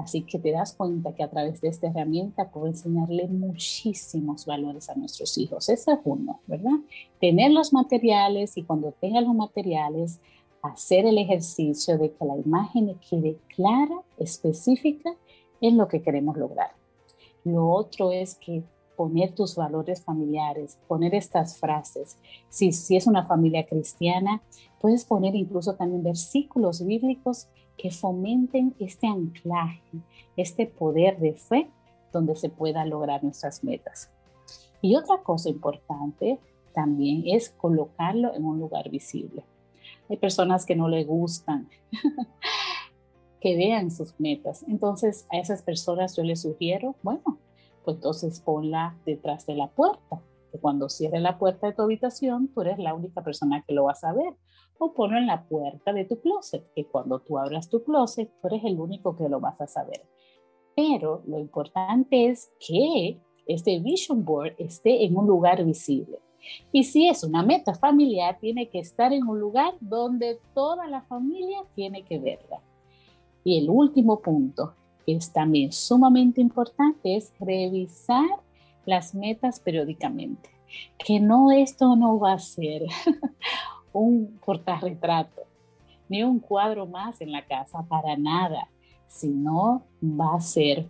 Así 0.00 0.22
que 0.22 0.38
te 0.38 0.50
das 0.50 0.74
cuenta 0.74 1.14
que 1.14 1.22
a 1.22 1.28
través 1.28 1.60
de 1.60 1.68
esta 1.68 1.88
herramienta 1.88 2.50
puedo 2.50 2.66
enseñarle 2.66 3.28
muchísimos 3.28 4.46
valores 4.46 4.88
a 4.88 4.94
nuestros 4.94 5.36
hijos. 5.36 5.68
Ese 5.68 5.92
es 5.92 5.98
uno, 6.04 6.40
¿verdad? 6.46 6.78
Tener 7.20 7.50
los 7.50 7.74
materiales 7.74 8.56
y 8.56 8.62
cuando 8.62 8.92
tenga 8.92 9.20
los 9.20 9.34
materiales, 9.34 10.18
hacer 10.62 11.04
el 11.04 11.18
ejercicio 11.18 11.98
de 11.98 12.12
que 12.12 12.24
la 12.24 12.36
imagen 12.36 12.98
quede 13.08 13.36
clara, 13.54 14.00
específica 14.18 15.14
en 15.60 15.76
lo 15.76 15.86
que 15.86 16.00
queremos 16.00 16.38
lograr. 16.38 16.70
Lo 17.44 17.68
otro 17.68 18.10
es 18.10 18.36
que 18.36 18.62
poner 18.96 19.34
tus 19.34 19.54
valores 19.54 20.02
familiares, 20.02 20.78
poner 20.88 21.14
estas 21.14 21.58
frases. 21.58 22.16
Si, 22.48 22.72
si 22.72 22.96
es 22.96 23.06
una 23.06 23.26
familia 23.26 23.66
cristiana, 23.66 24.42
puedes 24.80 25.04
poner 25.04 25.34
incluso 25.34 25.74
también 25.74 26.02
versículos 26.02 26.86
bíblicos 26.86 27.48
que 27.80 27.90
fomenten 27.90 28.74
este 28.78 29.06
anclaje, 29.06 29.80
este 30.36 30.66
poder 30.66 31.18
de 31.18 31.32
fe 31.32 31.70
donde 32.12 32.36
se 32.36 32.50
pueda 32.50 32.84
lograr 32.84 33.24
nuestras 33.24 33.64
metas. 33.64 34.10
Y 34.82 34.96
otra 34.96 35.22
cosa 35.22 35.48
importante 35.48 36.38
también 36.74 37.22
es 37.26 37.48
colocarlo 37.48 38.34
en 38.34 38.44
un 38.44 38.58
lugar 38.58 38.90
visible. 38.90 39.44
Hay 40.10 40.18
personas 40.18 40.66
que 40.66 40.76
no 40.76 40.88
le 40.88 41.04
gustan 41.04 41.70
que 43.40 43.56
vean 43.56 43.90
sus 43.90 44.18
metas. 44.20 44.62
Entonces, 44.68 45.26
a 45.30 45.38
esas 45.38 45.62
personas 45.62 46.14
yo 46.14 46.22
les 46.22 46.42
sugiero, 46.42 46.96
bueno, 47.02 47.38
pues 47.84 47.96
entonces 47.96 48.40
ponla 48.40 48.94
detrás 49.06 49.46
de 49.46 49.54
la 49.54 49.68
puerta. 49.68 50.20
Que 50.52 50.58
cuando 50.58 50.90
cierre 50.90 51.20
la 51.20 51.38
puerta 51.38 51.68
de 51.68 51.72
tu 51.72 51.80
habitación, 51.80 52.48
tú 52.48 52.60
eres 52.60 52.78
la 52.78 52.92
única 52.92 53.22
persona 53.22 53.64
que 53.66 53.72
lo 53.72 53.84
vas 53.84 54.04
a 54.04 54.12
ver. 54.12 54.34
O 54.82 54.94
ponlo 54.94 55.18
en 55.18 55.26
la 55.26 55.44
puerta 55.44 55.92
de 55.92 56.06
tu 56.06 56.18
closet, 56.20 56.64
que 56.74 56.86
cuando 56.86 57.18
tú 57.18 57.38
abras 57.38 57.68
tu 57.68 57.84
closet, 57.84 58.30
tú 58.40 58.48
eres 58.48 58.64
el 58.64 58.80
único 58.80 59.14
que 59.14 59.28
lo 59.28 59.38
vas 59.38 59.60
a 59.60 59.66
saber. 59.66 60.02
Pero 60.74 61.22
lo 61.26 61.38
importante 61.38 62.28
es 62.28 62.50
que 62.66 63.18
este 63.46 63.78
vision 63.78 64.24
board 64.24 64.54
esté 64.56 65.04
en 65.04 65.18
un 65.18 65.26
lugar 65.26 65.62
visible. 65.66 66.18
Y 66.72 66.84
si 66.84 67.08
es 67.08 67.22
una 67.24 67.42
meta 67.42 67.74
familiar, 67.74 68.38
tiene 68.40 68.70
que 68.70 68.78
estar 68.78 69.12
en 69.12 69.28
un 69.28 69.38
lugar 69.38 69.74
donde 69.80 70.38
toda 70.54 70.86
la 70.86 71.02
familia 71.02 71.58
tiene 71.74 72.02
que 72.02 72.18
verla. 72.18 72.62
Y 73.44 73.58
el 73.58 73.68
último 73.68 74.20
punto, 74.20 74.72
que 75.04 75.12
es 75.12 75.30
también 75.30 75.72
sumamente 75.72 76.40
importante, 76.40 77.16
es 77.16 77.34
revisar 77.38 78.30
las 78.86 79.14
metas 79.14 79.60
periódicamente. 79.60 80.48
Que 80.96 81.20
no 81.20 81.50
esto 81.50 81.96
no 81.96 82.18
va 82.18 82.32
a 82.32 82.38
ser 82.38 82.86
un 83.92 84.38
portarretrato, 84.44 85.42
ni 86.08 86.22
un 86.22 86.40
cuadro 86.40 86.86
más 86.86 87.20
en 87.20 87.32
la 87.32 87.44
casa, 87.44 87.84
para 87.88 88.16
nada, 88.16 88.68
sino 89.06 89.82
va 90.02 90.36
a 90.36 90.40
ser 90.40 90.88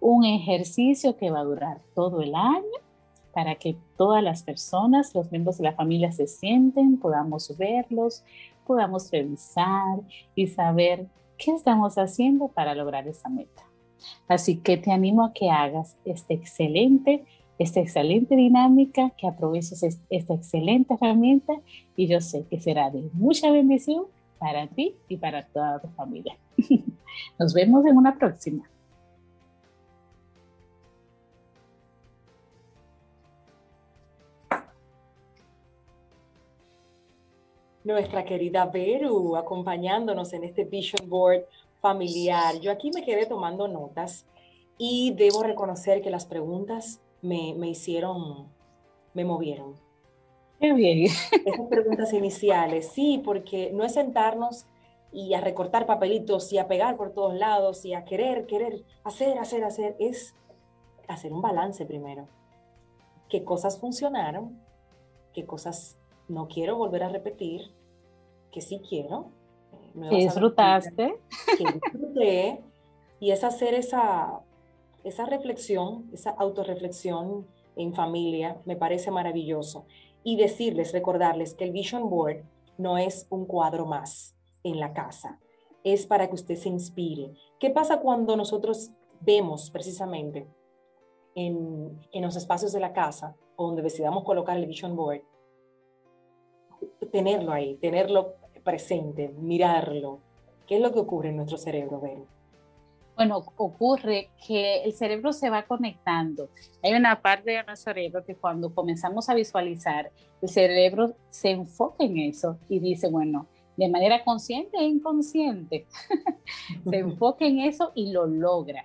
un 0.00 0.24
ejercicio 0.24 1.16
que 1.16 1.30
va 1.30 1.40
a 1.40 1.44
durar 1.44 1.80
todo 1.94 2.20
el 2.22 2.34
año 2.34 2.62
para 3.32 3.56
que 3.56 3.76
todas 3.96 4.22
las 4.22 4.42
personas, 4.42 5.14
los 5.14 5.30
miembros 5.30 5.58
de 5.58 5.64
la 5.64 5.74
familia 5.74 6.10
se 6.10 6.26
sienten, 6.26 6.98
podamos 6.98 7.54
verlos, 7.58 8.24
podamos 8.66 9.10
revisar 9.10 10.00
y 10.34 10.46
saber 10.46 11.06
qué 11.36 11.52
estamos 11.52 11.98
haciendo 11.98 12.48
para 12.48 12.74
lograr 12.74 13.06
esa 13.06 13.28
meta. 13.28 13.62
Así 14.28 14.56
que 14.56 14.76
te 14.76 14.90
animo 14.90 15.24
a 15.24 15.32
que 15.32 15.50
hagas 15.50 15.96
este 16.04 16.34
excelente, 16.34 17.24
esta 17.58 17.80
excelente 17.80 18.36
dinámica, 18.36 19.10
que 19.16 19.26
aproveches 19.26 19.82
esta 20.10 20.34
excelente 20.34 20.94
herramienta 20.94 21.54
y 21.96 22.06
yo 22.06 22.20
sé 22.20 22.44
que 22.48 22.60
será 22.60 22.90
de 22.90 23.08
mucha 23.12 23.50
bendición 23.50 24.04
para 24.38 24.66
ti 24.66 24.94
y 25.08 25.16
para 25.16 25.46
toda 25.46 25.80
tu 25.80 25.88
familia. 25.88 26.36
Nos 27.38 27.54
vemos 27.54 27.84
en 27.86 27.96
una 27.96 28.16
próxima. 28.16 28.68
nuestra 37.86 38.24
querida 38.24 38.66
Beru 38.66 39.36
acompañándonos 39.36 40.32
en 40.32 40.42
este 40.42 40.64
Vision 40.64 41.08
Board 41.08 41.44
familiar. 41.80 42.58
Yo 42.60 42.72
aquí 42.72 42.90
me 42.92 43.04
quedé 43.04 43.26
tomando 43.26 43.68
notas 43.68 44.26
y 44.76 45.14
debo 45.16 45.44
reconocer 45.44 46.02
que 46.02 46.10
las 46.10 46.26
preguntas 46.26 47.00
me, 47.26 47.54
me 47.54 47.68
hicieron, 47.68 48.48
me 49.14 49.24
movieron. 49.24 49.74
Qué 50.60 50.72
bien. 50.72 51.04
Esas 51.04 51.66
preguntas 51.68 52.12
iniciales, 52.12 52.88
sí, 52.88 53.20
porque 53.24 53.70
no 53.72 53.84
es 53.84 53.94
sentarnos 53.94 54.66
y 55.12 55.34
a 55.34 55.40
recortar 55.40 55.86
papelitos 55.86 56.52
y 56.52 56.58
a 56.58 56.68
pegar 56.68 56.96
por 56.96 57.12
todos 57.12 57.34
lados 57.34 57.84
y 57.84 57.94
a 57.94 58.04
querer, 58.04 58.46
querer, 58.46 58.84
hacer, 59.04 59.38
hacer, 59.38 59.64
hacer, 59.64 59.96
es 59.98 60.34
hacer 61.08 61.32
un 61.32 61.42
balance 61.42 61.84
primero. 61.84 62.28
¿Qué 63.28 63.44
cosas 63.44 63.78
funcionaron? 63.78 64.60
¿Qué 65.32 65.44
cosas 65.44 65.98
no 66.28 66.48
quiero 66.48 66.76
volver 66.76 67.02
a 67.02 67.08
repetir? 67.08 67.76
que 68.56 68.62
sí 68.62 68.80
quiero. 68.88 69.26
Que 70.08 70.16
disfrutaste. 70.16 71.20
Que 71.58 71.72
disfruté. 71.74 72.60
Y 73.20 73.30
es 73.30 73.44
hacer 73.44 73.74
esa, 73.74 74.40
esa 75.06 75.26
reflexión, 75.26 76.08
esa 76.12 76.30
autorreflexión 76.30 77.46
en 77.76 77.94
familia, 77.94 78.60
me 78.64 78.76
parece 78.76 79.10
maravilloso. 79.10 79.86
Y 80.24 80.36
decirles, 80.36 80.92
recordarles 80.92 81.54
que 81.54 81.64
el 81.64 81.72
Vision 81.72 82.10
Board 82.10 82.44
no 82.78 82.98
es 82.98 83.26
un 83.30 83.46
cuadro 83.46 83.86
más 83.86 84.34
en 84.64 84.80
la 84.80 84.92
casa, 84.92 85.40
es 85.84 86.06
para 86.06 86.28
que 86.28 86.34
usted 86.34 86.56
se 86.56 86.68
inspire. 86.68 87.32
¿Qué 87.60 87.70
pasa 87.70 88.00
cuando 88.00 88.36
nosotros 88.36 88.90
vemos 89.20 89.70
precisamente 89.70 90.48
en, 91.34 92.00
en 92.12 92.22
los 92.22 92.36
espacios 92.36 92.72
de 92.72 92.80
la 92.80 92.92
casa, 92.92 93.36
donde 93.56 93.82
decidamos 93.82 94.24
colocar 94.24 94.56
el 94.56 94.66
Vision 94.66 94.96
Board, 94.96 95.22
tenerlo 97.12 97.52
ahí, 97.52 97.76
tenerlo 97.76 98.34
presente, 98.66 99.28
mirarlo. 99.28 100.18
¿Qué 100.66 100.76
es 100.76 100.82
lo 100.82 100.92
que 100.92 100.98
ocurre 100.98 101.28
en 101.28 101.36
nuestro 101.36 101.56
cerebro, 101.56 102.00
Ben? 102.00 102.26
Bueno, 103.16 103.38
ocurre 103.56 104.28
que 104.46 104.84
el 104.84 104.92
cerebro 104.92 105.32
se 105.32 105.48
va 105.48 105.62
conectando. 105.62 106.50
Hay 106.82 106.92
una 106.92 107.22
parte 107.22 107.50
de 107.50 107.64
nuestro 107.64 107.92
cerebro 107.92 108.24
que 108.24 108.34
cuando 108.34 108.74
comenzamos 108.74 109.30
a 109.30 109.34
visualizar, 109.34 110.12
el 110.42 110.48
cerebro 110.50 111.16
se 111.30 111.50
enfoca 111.50 112.04
en 112.04 112.18
eso 112.18 112.58
y 112.68 112.78
dice, 112.78 113.08
bueno, 113.08 113.46
de 113.78 113.88
manera 113.88 114.22
consciente 114.22 114.76
e 114.76 114.84
inconsciente, 114.84 115.86
se 116.90 116.98
enfoca 116.98 117.46
en 117.46 117.60
eso 117.60 117.92
y 117.94 118.12
lo 118.12 118.26
logra. 118.26 118.84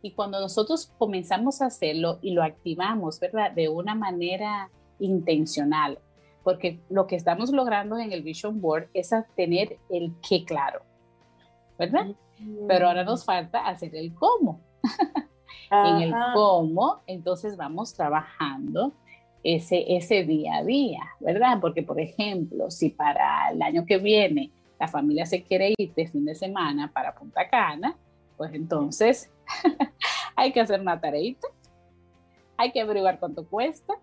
Y 0.00 0.12
cuando 0.12 0.40
nosotros 0.40 0.90
comenzamos 0.98 1.60
a 1.60 1.66
hacerlo 1.66 2.18
y 2.22 2.30
lo 2.30 2.42
activamos, 2.42 3.20
¿verdad? 3.20 3.52
De 3.52 3.68
una 3.68 3.94
manera 3.94 4.70
intencional, 4.98 5.98
porque 6.42 6.80
lo 6.88 7.06
que 7.06 7.16
estamos 7.16 7.50
logrando 7.50 7.98
en 7.98 8.12
el 8.12 8.22
Vision 8.22 8.60
Board 8.60 8.88
es 8.94 9.10
tener 9.34 9.78
el 9.90 10.14
qué 10.26 10.44
claro, 10.46 10.80
¿verdad? 11.78 12.06
Pero 12.68 12.88
ahora 12.88 13.04
nos 13.04 13.24
falta 13.24 13.66
hacer 13.66 13.94
el 13.94 14.14
cómo. 14.14 14.60
en 15.70 16.02
el 16.02 16.14
cómo, 16.34 17.00
entonces 17.06 17.56
vamos 17.56 17.94
trabajando 17.94 18.92
ese, 19.42 19.96
ese 19.96 20.24
día 20.24 20.56
a 20.56 20.64
día, 20.64 21.00
¿verdad? 21.20 21.58
Porque, 21.60 21.82
por 21.82 22.00
ejemplo, 22.00 22.70
si 22.70 22.90
para 22.90 23.50
el 23.50 23.62
año 23.62 23.84
que 23.84 23.98
viene 23.98 24.50
la 24.78 24.88
familia 24.88 25.24
se 25.24 25.42
quiere 25.42 25.72
ir 25.76 25.94
de 25.94 26.06
fin 26.06 26.24
de 26.24 26.34
semana 26.34 26.92
para 26.92 27.14
Punta 27.14 27.48
Cana, 27.48 27.96
pues 28.36 28.52
entonces 28.52 29.30
hay 30.36 30.52
que 30.52 30.60
hacer 30.60 30.80
una 30.80 31.00
tareita, 31.00 31.48
hay 32.56 32.70
que 32.72 32.80
averiguar 32.80 33.18
cuánto 33.18 33.46
cuesta, 33.46 33.94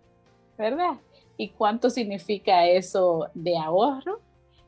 ¿verdad? 0.57 0.97
y 1.37 1.49
cuánto 1.49 1.89
significa 1.89 2.65
eso 2.67 3.27
de 3.33 3.57
ahorro, 3.57 4.19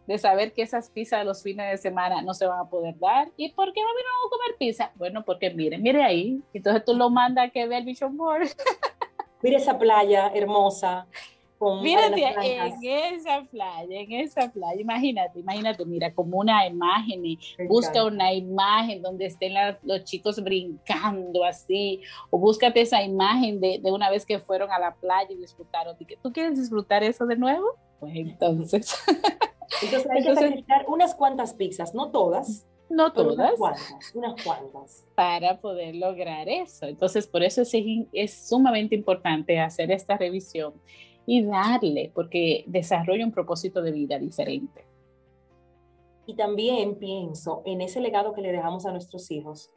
de 0.07 0.17
saber 0.17 0.53
que 0.53 0.61
esas 0.61 0.89
pizzas 0.89 1.25
los 1.25 1.41
fines 1.41 1.69
de 1.71 1.77
semana 1.77 2.21
no 2.21 2.33
se 2.33 2.45
van 2.45 2.59
a 2.59 2.69
poder 2.69 2.97
dar. 2.99 3.29
¿Y 3.37 3.49
por 3.49 3.73
qué 3.73 3.81
mami 3.81 4.01
no 4.01 4.27
a 4.27 4.29
comer 4.29 4.57
pizza? 4.57 4.91
Bueno, 4.95 5.23
porque 5.23 5.49
mire, 5.49 5.77
mire 5.77 6.03
ahí. 6.03 6.41
Entonces 6.53 6.83
tú 6.85 6.93
lo 6.93 7.09
mandas 7.09 7.47
a 7.47 7.49
que 7.49 7.67
vea 7.67 7.79
el 7.79 7.85
Vision 7.85 8.15
Board. 8.17 8.47
Mire 9.41 9.57
esa 9.57 9.77
playa 9.77 10.31
hermosa, 10.33 11.05
Mírate 11.81 12.21
en 12.21 12.83
esa 12.83 13.43
playa, 13.49 13.99
en 13.99 14.11
esa 14.11 14.51
playa, 14.51 14.79
imagínate, 14.79 15.39
imagínate, 15.39 15.85
mira, 15.85 16.13
como 16.13 16.39
una 16.39 16.67
imagen, 16.67 17.23
busca 17.67 18.03
una 18.03 18.33
imagen 18.33 19.01
donde 19.01 19.25
estén 19.25 19.53
los 19.83 20.03
chicos 20.03 20.43
brincando 20.43 21.43
así, 21.43 22.01
o 22.29 22.37
búscate 22.37 22.81
esa 22.81 23.01
imagen 23.01 23.59
de, 23.61 23.79
de, 23.81 23.91
una 23.91 24.09
vez 24.09 24.25
que 24.25 24.39
fueron 24.39 24.71
a 24.71 24.79
la 24.79 24.93
playa 24.93 25.31
y 25.31 25.37
disfrutaron. 25.37 25.95
¿Tú 26.21 26.31
quieres 26.31 26.59
disfrutar 26.59 27.03
eso 27.03 27.25
de 27.25 27.37
nuevo? 27.37 27.65
Pues 27.99 28.15
entonces. 28.15 28.95
entonces 29.81 30.09
hay 30.11 30.23
que 30.23 30.35
sacrificar 30.35 30.85
unas 30.87 31.15
cuantas 31.15 31.53
pizzas, 31.53 31.93
no 31.93 32.11
todas, 32.11 32.65
no 32.89 33.11
todas. 33.11 33.35
Unas 33.35 33.57
cuantas, 33.57 34.15
unas 34.15 34.43
cuantas. 34.43 35.05
Para 35.15 35.59
poder 35.59 35.95
lograr 35.95 36.47
eso. 36.47 36.85
Entonces, 36.85 37.27
por 37.27 37.43
eso 37.43 37.61
es, 37.61 37.73
es, 38.13 38.47
sumamente 38.47 38.95
importante 38.95 39.59
hacer 39.59 39.91
esta 39.91 40.17
revisión 40.17 40.73
y 41.25 41.43
darle, 41.43 42.11
porque 42.13 42.63
desarrolla 42.67 43.25
un 43.25 43.31
propósito 43.31 43.81
de 43.81 43.91
vida 43.91 44.19
diferente. 44.19 44.85
Y 46.27 46.35
también 46.35 46.95
pienso 46.95 47.61
en 47.65 47.81
ese 47.81 47.99
legado 48.01 48.33
que 48.33 48.41
le 48.41 48.51
dejamos 48.51 48.85
a 48.85 48.91
nuestros 48.91 49.29
hijos, 49.31 49.71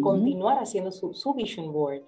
continuar 0.00 0.58
haciendo 0.58 0.92
su, 0.92 1.14
su, 1.14 1.32
vision 1.34 1.72
board 1.72 2.02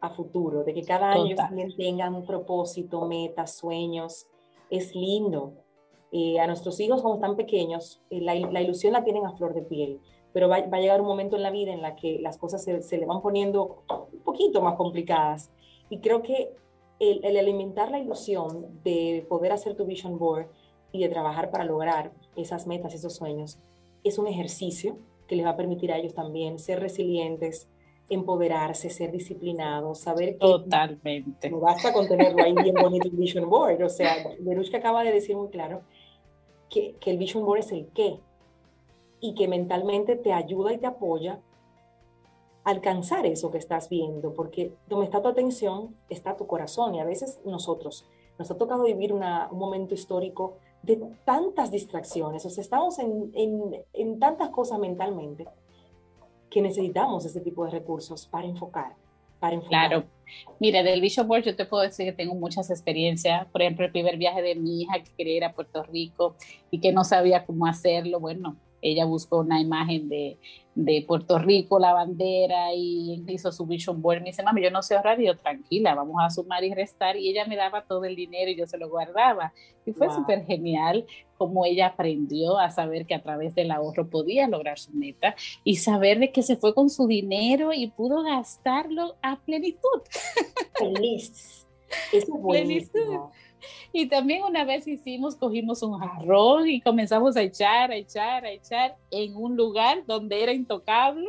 a 0.00 0.10
futuro, 0.10 0.64
de 0.64 0.74
que 0.74 0.84
cada 0.84 1.12
año 1.12 1.34
también 1.34 1.74
tengan 1.76 2.14
un 2.14 2.26
propósito, 2.26 3.06
metas, 3.06 3.56
sueños. 3.56 4.26
Es 4.70 4.94
lindo. 4.94 5.63
Eh, 6.16 6.38
a 6.38 6.46
nuestros 6.46 6.78
hijos 6.78 7.02
cuando 7.02 7.16
están 7.16 7.34
pequeños, 7.34 8.00
eh, 8.08 8.20
la, 8.20 8.36
la, 8.36 8.62
ilusión 8.62 8.92
la 8.92 9.02
tienen 9.02 9.26
a 9.26 9.32
flor 9.32 9.52
de 9.52 9.62
piel, 9.62 9.98
pero 10.32 10.48
va, 10.48 10.60
va, 10.60 10.76
a 10.76 10.80
llegar 10.80 11.00
un 11.00 11.08
momento 11.08 11.34
en 11.34 11.42
la 11.42 11.50
vida 11.50 11.72
en 11.72 11.82
la 11.82 11.96
que 11.96 12.20
las 12.20 12.38
cosas 12.38 12.62
se, 12.62 12.82
se 12.82 12.98
le 12.98 13.04
van 13.04 13.20
poniendo 13.20 13.82
un 14.12 14.20
poquito 14.20 14.62
más 14.62 14.76
complicadas. 14.76 15.50
Y 15.90 15.98
creo 15.98 16.22
que 16.22 16.54
el, 17.00 17.36
alimentar 17.36 17.90
la 17.90 17.98
ilusión 17.98 18.80
de 18.84 19.26
poder 19.28 19.50
hacer 19.50 19.74
tu 19.74 19.86
vision 19.86 20.16
board 20.16 20.46
y 20.92 21.00
de 21.00 21.08
trabajar 21.08 21.50
para 21.50 21.64
lograr 21.64 22.12
esas 22.36 22.68
metas, 22.68 22.94
esos 22.94 23.16
sueños, 23.16 23.58
es 24.04 24.16
un 24.16 24.28
ejercicio 24.28 24.96
que 25.26 25.34
les 25.34 25.44
va 25.44 25.50
a 25.50 25.56
permitir 25.56 25.90
a 25.90 25.98
ellos 25.98 26.14
también 26.14 26.60
ser 26.60 26.78
resilientes, 26.78 27.68
empoderarse, 28.08 28.88
ser 28.88 29.10
disciplinados, 29.10 29.98
saber 29.98 30.34
que 30.34 30.38
Totalmente. 30.38 31.50
no 31.50 31.58
basta 31.58 31.92
con 31.92 32.06
tenerlo 32.06 32.40
ahí 32.40 32.54
bien 32.54 32.76
bonito 32.80 33.08
el 33.08 33.16
vision 33.16 33.50
board. 33.50 33.82
O 33.82 33.88
sea, 33.88 34.14
Verushka 34.38 34.78
acaba 34.78 35.02
de 35.02 35.10
decir 35.10 35.34
muy 35.34 35.48
claro 35.48 35.82
que, 36.74 37.10
el 37.10 37.18
vision 37.18 37.44
board 37.44 37.60
es 37.60 37.72
el 37.72 37.86
qué. 37.94 38.20
y 39.20 39.34
que 39.34 39.48
mentalmente 39.48 40.16
te 40.16 40.32
ayuda 40.32 40.72
y 40.72 40.78
te 40.78 40.86
apoya 40.86 41.40
a 42.64 42.70
alcanzar 42.70 43.24
eso 43.24 43.50
que 43.50 43.58
estás 43.58 43.88
viendo, 43.88 44.34
porque 44.34 44.74
donde 44.88 45.06
está 45.06 45.22
tu 45.22 45.28
atención 45.28 45.94
está 46.10 46.36
tu 46.36 46.46
corazón 46.46 46.94
y 46.94 47.00
a 47.00 47.04
veces 47.04 47.40
nosotros 47.44 48.06
nos 48.38 48.50
ha 48.50 48.58
tocado 48.58 48.84
vivir 48.84 49.12
un 49.12 49.22
momento 49.52 49.94
histórico 49.94 50.56
de 50.82 50.96
tantas 51.24 51.70
distracciones, 51.70 52.44
o 52.44 52.50
sea, 52.50 52.60
estamos 52.60 52.98
en, 52.98 53.32
en 53.92 54.18
tantas 54.18 54.50
cosas 54.50 54.78
mentalmente 54.78 55.46
que 56.50 56.60
necesitamos 56.60 57.24
ese 57.24 57.40
tipo 57.40 57.64
de 57.64 57.70
recursos 57.70 58.26
para 58.26 58.46
enfocar. 58.46 58.94
Para 59.40 59.54
enfocar. 59.54 59.88
Claro. 59.88 60.04
Mira, 60.60 60.82
del 60.82 61.00
Vision 61.00 61.26
Board 61.26 61.44
yo 61.44 61.56
te 61.56 61.66
puedo 61.66 61.82
decir 61.82 62.06
que 62.06 62.12
tengo 62.12 62.34
muchas 62.34 62.70
experiencias. 62.70 63.46
Por 63.46 63.62
ejemplo, 63.62 63.84
el 63.86 63.92
primer 63.92 64.16
viaje 64.16 64.42
de 64.42 64.54
mi 64.54 64.82
hija 64.82 65.02
que 65.02 65.10
quería 65.16 65.36
ir 65.36 65.44
a 65.44 65.52
Puerto 65.52 65.82
Rico 65.82 66.36
y 66.70 66.80
que 66.80 66.92
no 66.92 67.04
sabía 67.04 67.44
cómo 67.44 67.66
hacerlo. 67.66 68.20
Bueno, 68.20 68.56
ella 68.84 69.06
buscó 69.06 69.38
una 69.38 69.60
imagen 69.60 70.10
de, 70.10 70.38
de 70.74 71.04
Puerto 71.08 71.38
Rico, 71.38 71.78
la 71.78 71.94
bandera, 71.94 72.74
y 72.74 73.24
hizo 73.28 73.50
su 73.50 73.64
vision 73.64 74.02
board. 74.02 74.20
Me 74.20 74.26
dice, 74.26 74.42
mami, 74.42 74.62
yo 74.62 74.70
no 74.70 74.82
sé 74.82 74.94
ahorrar, 74.94 75.20
y 75.20 75.26
yo, 75.26 75.36
tranquila, 75.38 75.94
vamos 75.94 76.16
a 76.20 76.28
sumar 76.28 76.62
y 76.64 76.74
restar. 76.74 77.16
Y 77.16 77.30
ella 77.30 77.46
me 77.46 77.56
daba 77.56 77.86
todo 77.86 78.04
el 78.04 78.14
dinero 78.14 78.50
y 78.50 78.56
yo 78.56 78.66
se 78.66 78.76
lo 78.76 78.90
guardaba. 78.90 79.54
Y 79.86 79.92
fue 79.92 80.10
súper 80.10 80.44
genial 80.44 81.06
como 81.38 81.64
ella 81.64 81.88
aprendió 81.88 82.58
a 82.58 82.70
saber 82.70 83.06
que 83.06 83.14
a 83.14 83.22
través 83.22 83.54
del 83.54 83.70
ahorro 83.70 84.08
podía 84.08 84.48
lograr 84.48 84.78
su 84.78 84.92
meta 84.92 85.34
y 85.64 85.76
saber 85.76 86.18
de 86.18 86.30
que 86.30 86.42
se 86.42 86.56
fue 86.56 86.74
con 86.74 86.90
su 86.90 87.06
dinero 87.06 87.72
y 87.72 87.88
pudo 87.88 88.22
gastarlo 88.22 89.16
a 89.22 89.40
plenitud. 89.40 90.02
Feliz. 90.78 91.66
Eso 92.12 92.34
es 92.34 92.42
buenísimo. 92.42 93.32
Y 93.92 94.06
también 94.06 94.42
una 94.42 94.64
vez 94.64 94.86
hicimos, 94.86 95.36
cogimos 95.36 95.82
un 95.82 95.98
jarrón 95.98 96.68
y 96.68 96.80
comenzamos 96.80 97.36
a 97.36 97.42
echar, 97.42 97.90
a 97.90 97.96
echar, 97.96 98.44
a 98.44 98.50
echar 98.50 98.96
en 99.10 99.36
un 99.36 99.56
lugar 99.56 100.04
donde 100.06 100.42
era 100.42 100.52
intocable, 100.52 101.26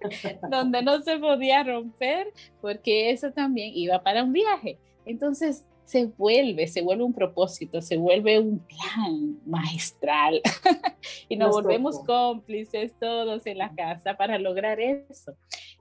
donde 0.50 0.82
no 0.82 1.00
se 1.02 1.18
podía 1.18 1.62
romper, 1.62 2.32
porque 2.60 3.10
eso 3.10 3.32
también 3.32 3.72
iba 3.74 4.02
para 4.02 4.24
un 4.24 4.32
viaje. 4.32 4.78
Entonces 5.06 5.64
se 5.84 6.06
vuelve, 6.06 6.68
se 6.68 6.80
vuelve 6.80 7.04
un 7.04 7.12
propósito, 7.12 7.82
se 7.82 7.96
vuelve 7.96 8.38
un 8.38 8.60
plan 8.60 9.38
magistral 9.44 10.40
y 11.28 11.36
nos 11.36 11.50
volvemos 11.50 11.98
cómplices 12.00 12.94
todos 12.98 13.46
en 13.46 13.58
la 13.58 13.74
casa 13.74 14.16
para 14.16 14.38
lograr 14.38 14.80
eso. 14.80 15.34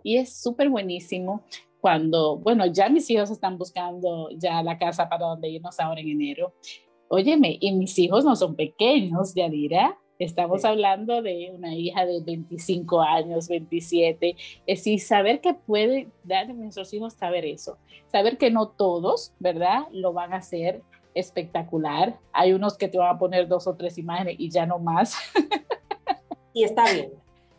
Y 0.03 0.17
es 0.17 0.35
súper 0.35 0.69
buenísimo 0.69 1.43
cuando, 1.81 2.37
bueno, 2.37 2.67
ya 2.67 2.87
mis 2.89 3.09
hijos 3.09 3.31
están 3.31 3.57
buscando 3.57 4.29
ya 4.37 4.61
la 4.61 4.77
casa 4.77 5.09
para 5.09 5.25
donde 5.25 5.49
irnos 5.49 5.79
ahora 5.79 5.99
en 5.99 6.09
enero. 6.09 6.53
Óyeme, 7.09 7.57
y 7.59 7.73
mis 7.73 7.97
hijos 7.99 8.23
no 8.23 8.35
son 8.35 8.55
pequeños, 8.55 9.33
ya 9.35 9.49
dirá. 9.49 9.97
Estamos 10.19 10.63
hablando 10.63 11.23
de 11.23 11.51
una 11.51 11.75
hija 11.75 12.05
de 12.05 12.21
25 12.23 13.01
años, 13.01 13.49
27. 13.49 14.35
Es 14.67 14.79
decir, 14.79 14.99
saber 14.99 15.41
que 15.41 15.55
puede 15.55 16.09
dar 16.23 16.49
a 16.51 16.53
nuestros 16.53 16.93
hijos 16.93 17.13
saber 17.13 17.43
eso. 17.43 17.79
Saber 18.11 18.37
que 18.37 18.51
no 18.51 18.69
todos, 18.69 19.33
¿verdad? 19.39 19.87
Lo 19.91 20.13
van 20.13 20.33
a 20.33 20.37
hacer 20.37 20.83
espectacular. 21.15 22.19
Hay 22.31 22.53
unos 22.53 22.77
que 22.77 22.87
te 22.87 22.99
van 22.99 23.15
a 23.15 23.19
poner 23.19 23.47
dos 23.47 23.65
o 23.65 23.75
tres 23.75 23.97
imágenes 23.97 24.35
y 24.37 24.49
ya 24.49 24.65
no 24.65 24.77
más. 24.79 25.15
Y 26.53 26.65
está 26.65 26.83
bien 26.91 27.13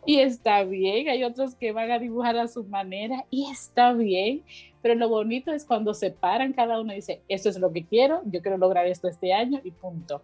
y 0.05 0.19
está 0.19 0.65
bien, 0.65 1.09
hay 1.09 1.23
otros 1.23 1.55
que 1.55 1.73
van 1.73 1.91
a 1.91 1.99
dibujar 1.99 2.37
a 2.37 2.49
su 2.49 2.65
manera 2.65 3.25
y 3.31 3.49
está 3.51 3.93
bien, 3.93 4.43
pero 4.83 4.97
lo 4.97 5.09
bonito 5.09 5.53
es 5.53 5.65
cuando 5.65 5.95
se 5.95 6.11
paran 6.11 6.53
cada 6.53 6.81
uno 6.81 6.93
y 6.93 6.97
dice, 6.97 7.23
esto 7.29 7.49
es 7.49 7.59
lo 7.59 7.73
que 7.73 7.85
quiero, 7.85 8.21
yo 8.25 8.43
quiero 8.43 8.59
lograr 8.59 8.87
esto 8.87 9.07
este 9.07 9.33
año 9.33 9.61
y 9.63 9.71
punto. 9.71 10.23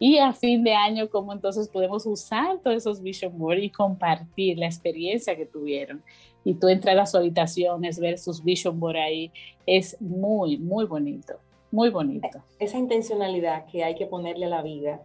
Y 0.00 0.18
a 0.18 0.32
fin 0.32 0.64
de 0.64 0.74
año, 0.74 1.08
¿cómo 1.08 1.32
entonces 1.32 1.68
podemos 1.68 2.06
usar 2.06 2.58
todos 2.58 2.76
esos 2.76 3.00
vision 3.00 3.38
board 3.38 3.58
y 3.58 3.70
compartir 3.70 4.58
la 4.58 4.66
experiencia 4.66 5.36
que 5.36 5.46
tuvieron? 5.46 6.02
Y 6.42 6.54
tú 6.54 6.68
entras 6.68 6.94
a 6.94 6.96
las 6.96 7.14
habitaciones, 7.14 8.00
ver 8.00 8.18
sus 8.18 8.42
vision 8.42 8.80
board 8.80 8.96
ahí, 8.96 9.30
es 9.64 10.00
muy, 10.00 10.58
muy 10.58 10.86
bonito, 10.86 11.34
muy 11.70 11.90
bonito. 11.90 12.42
Esa 12.58 12.78
intencionalidad 12.78 13.66
que 13.66 13.84
hay 13.84 13.94
que 13.94 14.06
ponerle 14.06 14.46
a 14.46 14.48
la 14.48 14.62
vida 14.62 15.02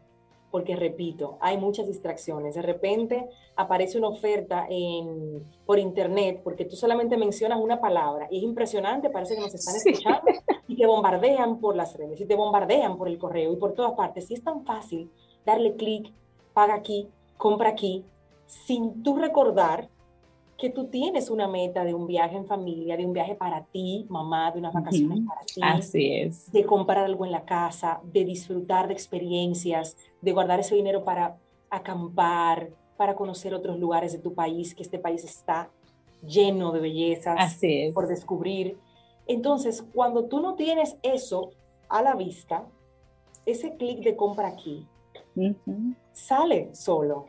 porque 0.55 0.77
repito, 0.77 1.37
hay 1.41 1.57
muchas 1.57 1.85
distracciones. 1.85 2.55
De 2.55 2.61
repente 2.61 3.27
aparece 3.57 3.97
una 3.97 4.07
oferta 4.07 4.65
en, 4.69 5.43
por 5.65 5.79
internet 5.79 6.39
porque 6.45 6.63
tú 6.63 6.77
solamente 6.77 7.17
mencionas 7.17 7.59
una 7.59 7.81
palabra 7.81 8.29
y 8.31 8.37
es 8.37 8.43
impresionante, 8.43 9.09
parece 9.09 9.35
que 9.35 9.41
nos 9.41 9.53
están 9.53 9.75
escuchando 9.75 10.31
y 10.69 10.77
te 10.77 10.87
bombardean 10.87 11.59
por 11.59 11.75
las 11.75 11.97
redes 11.97 12.21
y 12.21 12.25
te 12.25 12.35
bombardean 12.35 12.97
por 12.97 13.09
el 13.09 13.17
correo 13.17 13.51
y 13.51 13.57
por 13.57 13.73
todas 13.73 13.95
partes. 13.95 14.31
Y 14.31 14.35
es 14.35 14.45
tan 14.45 14.63
fácil 14.63 15.11
darle 15.45 15.75
clic, 15.75 16.13
paga 16.53 16.75
aquí, 16.75 17.09
compra 17.35 17.71
aquí, 17.71 18.05
sin 18.45 19.03
tú 19.03 19.17
recordar 19.17 19.89
que 20.57 20.69
tú 20.69 20.87
tienes 20.87 21.29
una 21.29 21.47
meta 21.47 21.83
de 21.83 21.93
un 21.93 22.07
viaje 22.07 22.37
en 22.37 22.45
familia, 22.45 22.95
de 22.95 23.05
un 23.05 23.13
viaje 23.13 23.35
para 23.35 23.65
ti, 23.65 24.05
mamá, 24.09 24.51
de 24.51 24.59
unas 24.59 24.73
vacaciones 24.73 25.19
para 25.27 25.41
ti. 25.41 25.61
Así 25.61 26.13
es. 26.13 26.51
De 26.51 26.65
comprar 26.65 27.03
algo 27.03 27.25
en 27.25 27.31
la 27.31 27.43
casa, 27.43 27.99
de 28.03 28.23
disfrutar 28.23 28.87
de 28.87 28.93
experiencias, 28.93 29.97
de 30.21 30.31
guardar 30.31 30.59
ese 30.59 30.75
dinero 30.75 31.03
para 31.03 31.37
acampar, 31.69 32.69
para 32.95 33.15
conocer 33.15 33.53
otros 33.53 33.79
lugares 33.79 34.13
de 34.13 34.19
tu 34.19 34.33
país, 34.33 34.73
que 34.73 34.83
este 34.83 34.99
país 34.99 35.23
está 35.25 35.69
lleno 36.25 36.71
de 36.71 36.79
bellezas 36.79 37.59
por 37.93 38.07
descubrir. 38.07 38.77
Entonces, 39.27 39.83
cuando 39.93 40.25
tú 40.25 40.39
no 40.39 40.55
tienes 40.55 40.97
eso 41.03 41.51
a 41.89 42.01
la 42.01 42.15
vista, 42.15 42.65
ese 43.45 43.75
clic 43.75 43.99
de 43.99 44.15
compra 44.15 44.47
aquí 44.47 44.87
sale 46.13 46.73
solo. 46.73 47.25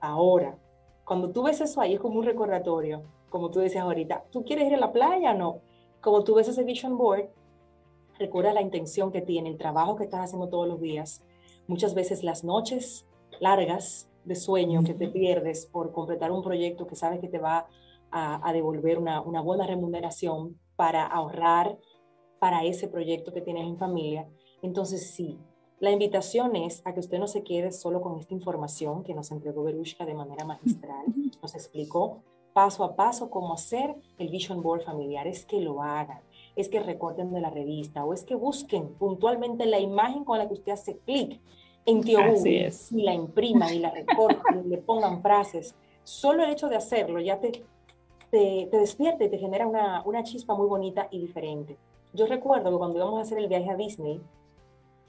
Ahora, 0.00 0.56
cuando 1.04 1.30
tú 1.30 1.42
ves 1.42 1.60
eso 1.60 1.80
ahí 1.80 1.94
es 1.94 2.00
como 2.00 2.18
un 2.18 2.24
recordatorio, 2.24 3.02
como 3.28 3.50
tú 3.50 3.60
decías 3.60 3.84
ahorita, 3.84 4.24
¿tú 4.30 4.44
quieres 4.44 4.66
ir 4.68 4.74
a 4.74 4.78
la 4.78 4.92
playa 4.92 5.32
o 5.32 5.38
no? 5.38 5.60
Como 6.00 6.24
tú 6.24 6.34
ves 6.34 6.48
ese 6.48 6.64
vision 6.64 6.96
board, 6.96 7.28
recuerda 8.18 8.52
la 8.52 8.62
intención 8.62 9.10
que 9.10 9.20
tiene, 9.20 9.50
el 9.50 9.58
trabajo 9.58 9.96
que 9.96 10.04
estás 10.04 10.20
haciendo 10.20 10.48
todos 10.48 10.68
los 10.68 10.80
días. 10.80 11.22
Muchas 11.66 11.94
veces 11.94 12.22
las 12.22 12.44
noches 12.44 13.06
largas 13.40 14.08
de 14.24 14.34
sueño 14.34 14.82
que 14.84 14.94
te 14.94 15.08
pierdes 15.08 15.66
por 15.66 15.92
completar 15.92 16.32
un 16.32 16.42
proyecto 16.42 16.86
que 16.86 16.96
sabes 16.96 17.20
que 17.20 17.28
te 17.28 17.38
va 17.38 17.66
a, 18.10 18.52
devolver 18.52 18.98
una, 18.98 19.20
una 19.20 19.40
buena 19.40 19.66
remuneración 19.66 20.56
para 20.76 21.04
ahorrar 21.04 21.76
para 22.38 22.62
ese 22.64 22.86
proyecto 22.86 23.32
que 23.32 23.40
tienes 23.40 23.66
en 23.66 23.76
familia. 23.76 24.28
Entonces 24.62 25.10
sí, 25.10 25.40
la 25.84 25.90
invitación 25.90 26.56
es 26.56 26.80
a 26.86 26.94
que 26.94 27.00
usted 27.00 27.18
no 27.18 27.26
se 27.26 27.44
quede 27.44 27.70
solo 27.70 28.00
con 28.00 28.18
esta 28.18 28.32
información 28.32 29.04
que 29.04 29.14
nos 29.14 29.30
entregó 29.30 29.64
Berushka 29.64 30.06
de 30.06 30.14
manera 30.14 30.44
magistral. 30.44 31.04
Nos 31.42 31.54
explicó 31.54 32.22
paso 32.54 32.84
a 32.84 32.96
paso 32.96 33.28
cómo 33.28 33.52
hacer 33.52 33.94
el 34.18 34.28
Vision 34.28 34.62
Board 34.62 34.82
familiar. 34.82 35.26
Es 35.26 35.44
que 35.44 35.60
lo 35.60 35.82
hagan, 35.82 36.20
es 36.56 36.70
que 36.70 36.80
recorten 36.80 37.32
de 37.32 37.40
la 37.42 37.50
revista 37.50 38.04
o 38.04 38.14
es 38.14 38.24
que 38.24 38.34
busquen 38.34 38.94
puntualmente 38.94 39.66
la 39.66 39.78
imagen 39.78 40.24
con 40.24 40.38
la 40.38 40.48
que 40.48 40.54
usted 40.54 40.72
hace 40.72 40.96
clic 40.98 41.38
en 41.84 42.00
Teogu 42.00 42.46
y 42.46 43.02
la 43.02 43.12
impriman 43.12 43.74
y 43.74 43.80
la 43.80 43.90
recorten 43.90 44.64
y 44.64 44.68
le 44.68 44.78
pongan 44.78 45.20
frases. 45.20 45.74
Solo 46.02 46.44
el 46.44 46.50
hecho 46.50 46.68
de 46.68 46.76
hacerlo 46.76 47.20
ya 47.20 47.40
te, 47.40 47.62
te, 48.30 48.68
te 48.70 48.78
despierta 48.78 49.24
y 49.24 49.28
te 49.28 49.38
genera 49.38 49.66
una, 49.66 50.02
una 50.06 50.22
chispa 50.22 50.54
muy 50.54 50.66
bonita 50.66 51.08
y 51.10 51.18
diferente. 51.18 51.76
Yo 52.14 52.24
recuerdo 52.26 52.70
que 52.70 52.78
cuando 52.78 52.98
íbamos 52.98 53.18
a 53.18 53.22
hacer 53.22 53.38
el 53.38 53.48
viaje 53.48 53.68
a 53.68 53.76
Disney, 53.76 54.22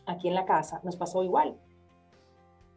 aquí 0.05 0.27
en 0.27 0.35
la 0.35 0.45
casa, 0.45 0.81
nos 0.83 0.95
pasó 0.95 1.23
igual. 1.23 1.57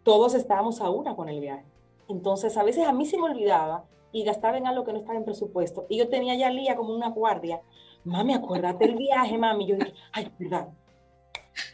Todos 0.02 0.34
estábamos 0.34 0.80
a 0.80 0.90
una 0.90 1.14
con 1.14 1.28
el 1.28 1.40
viaje. 1.40 1.64
Entonces, 2.08 2.56
a 2.56 2.64
veces 2.64 2.86
a 2.86 2.92
mí 2.92 3.04
se 3.04 3.18
me 3.18 3.24
olvidaba 3.24 3.84
y 4.12 4.24
gastaba 4.24 4.56
en 4.56 4.66
algo 4.66 4.84
que 4.84 4.92
no 4.92 4.98
estaba 4.98 5.18
en 5.18 5.24
presupuesto. 5.24 5.86
Y 5.88 5.98
yo 5.98 6.08
tenía 6.08 6.34
ya 6.34 6.50
Lía 6.50 6.76
como 6.76 6.94
una 6.94 7.10
guardia. 7.10 7.60
Mami, 8.04 8.32
acuérdate 8.32 8.86
el 8.86 8.96
viaje, 8.96 9.36
mami. 9.36 9.66
Yo 9.66 9.76
dije, 9.76 9.92
ay, 10.12 10.32
verdad. 10.38 10.68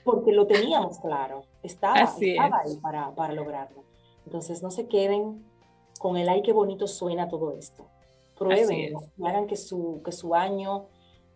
Porque 0.05 0.33
lo 0.33 0.47
teníamos 0.47 0.99
claro. 0.99 1.45
Estaba, 1.63 2.01
estaba 2.01 2.63
ahí 2.65 2.77
para, 2.83 3.15
para 3.15 3.33
lograrlo. 3.35 3.85
Entonces, 4.27 4.63
no 4.63 4.71
se 4.71 4.89
queden 4.89 5.45
con 5.99 6.17
el 6.17 6.29
ay, 6.29 6.43
qué 6.43 6.53
bonito 6.53 6.87
suena 6.87 7.29
todo 7.29 7.53
esto. 7.53 7.87
Prueben, 8.37 8.95
hagan 9.25 9.47
que 9.47 9.57
su, 9.57 10.03
que 10.05 10.11
su 10.11 10.35
año, 10.35 10.87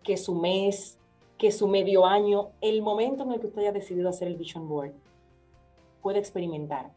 que 0.02 0.16
su 0.16 0.34
mes, 0.34 0.97
que 1.38 1.52
su 1.52 1.68
medio 1.68 2.04
año, 2.04 2.50
el 2.60 2.82
momento 2.82 3.22
en 3.22 3.32
el 3.32 3.40
que 3.40 3.46
usted 3.46 3.62
haya 3.62 3.72
decidido 3.72 4.08
hacer 4.08 4.26
el 4.26 4.36
Vision 4.36 4.68
Board, 4.68 4.92
puede 6.02 6.18
experimentar 6.18 6.90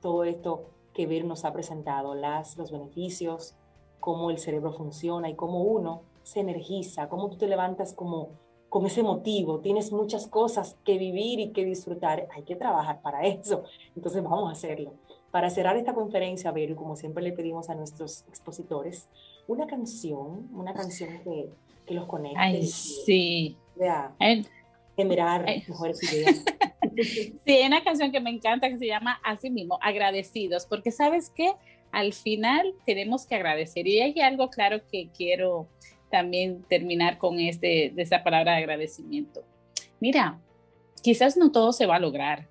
todo 0.00 0.24
esto 0.24 0.70
que 0.94 1.06
Ver 1.06 1.24
nos 1.24 1.44
ha 1.44 1.52
presentado, 1.52 2.14
las, 2.14 2.56
los 2.56 2.70
beneficios, 2.70 3.54
cómo 4.00 4.30
el 4.30 4.38
cerebro 4.38 4.72
funciona 4.72 5.28
y 5.28 5.34
cómo 5.34 5.62
uno 5.62 6.02
se 6.22 6.40
energiza, 6.40 7.08
cómo 7.08 7.28
tú 7.28 7.36
te 7.36 7.46
levantas 7.46 7.92
como 7.92 8.30
con 8.70 8.86
ese 8.86 9.02
motivo, 9.02 9.60
tienes 9.60 9.92
muchas 9.92 10.26
cosas 10.26 10.76
que 10.84 10.98
vivir 10.98 11.38
y 11.38 11.52
que 11.52 11.64
disfrutar, 11.64 12.28
hay 12.34 12.42
que 12.42 12.56
trabajar 12.56 13.02
para 13.02 13.24
eso, 13.24 13.64
entonces 13.94 14.22
vamos 14.22 14.48
a 14.48 14.52
hacerlo. 14.52 14.94
Para 15.30 15.50
cerrar 15.50 15.76
esta 15.76 15.94
conferencia, 15.94 16.50
Vero, 16.52 16.74
como 16.74 16.96
siempre 16.96 17.22
le 17.22 17.32
pedimos 17.32 17.68
a 17.70 17.74
nuestros 17.74 18.24
expositores, 18.28 19.08
una 19.46 19.66
canción, 19.66 20.48
una 20.52 20.74
canción 20.74 21.20
que, 21.22 21.50
que 21.86 21.94
los 21.94 22.06
conecte. 22.06 22.38
Ay, 22.38 22.66
sí 22.66 23.58
generar 24.96 25.44
mejores 25.44 26.02
ideas. 26.12 26.44
sí, 27.44 27.52
hay 27.52 27.66
una 27.66 27.82
canción 27.82 28.12
que 28.12 28.20
me 28.20 28.30
encanta 28.30 28.68
que 28.68 28.78
se 28.78 28.86
llama 28.86 29.20
así 29.24 29.50
mismo, 29.50 29.78
agradecidos, 29.82 30.66
porque 30.66 30.90
sabes 30.90 31.30
que 31.30 31.52
al 31.92 32.12
final 32.12 32.74
tenemos 32.84 33.26
que 33.26 33.36
agradecer. 33.36 33.86
Y 33.86 34.00
hay 34.00 34.20
algo 34.20 34.50
claro 34.50 34.80
que 34.90 35.08
quiero 35.16 35.68
también 36.10 36.62
terminar 36.68 37.18
con 37.18 37.40
este, 37.40 37.92
de 37.94 38.02
esa 38.02 38.22
palabra 38.22 38.52
de 38.52 38.58
agradecimiento. 38.58 39.44
Mira, 40.00 40.40
quizás 41.02 41.36
no 41.36 41.50
todo 41.50 41.72
se 41.72 41.86
va 41.86 41.96
a 41.96 42.00
lograr, 42.00 42.48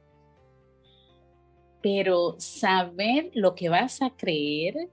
pero 1.82 2.36
saber 2.40 3.32
lo 3.34 3.56
que 3.56 3.70
vas 3.70 4.02
a 4.02 4.12
creer, 4.12 4.90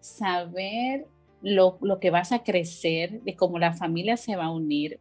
saber 0.00 1.06
lo, 1.42 1.78
lo, 1.80 2.00
que 2.00 2.10
vas 2.10 2.32
a 2.32 2.42
crecer, 2.42 3.22
de 3.22 3.36
cómo 3.36 3.58
la 3.58 3.72
familia 3.72 4.16
se 4.16 4.34
va 4.34 4.46
a 4.46 4.52
unir, 4.52 5.00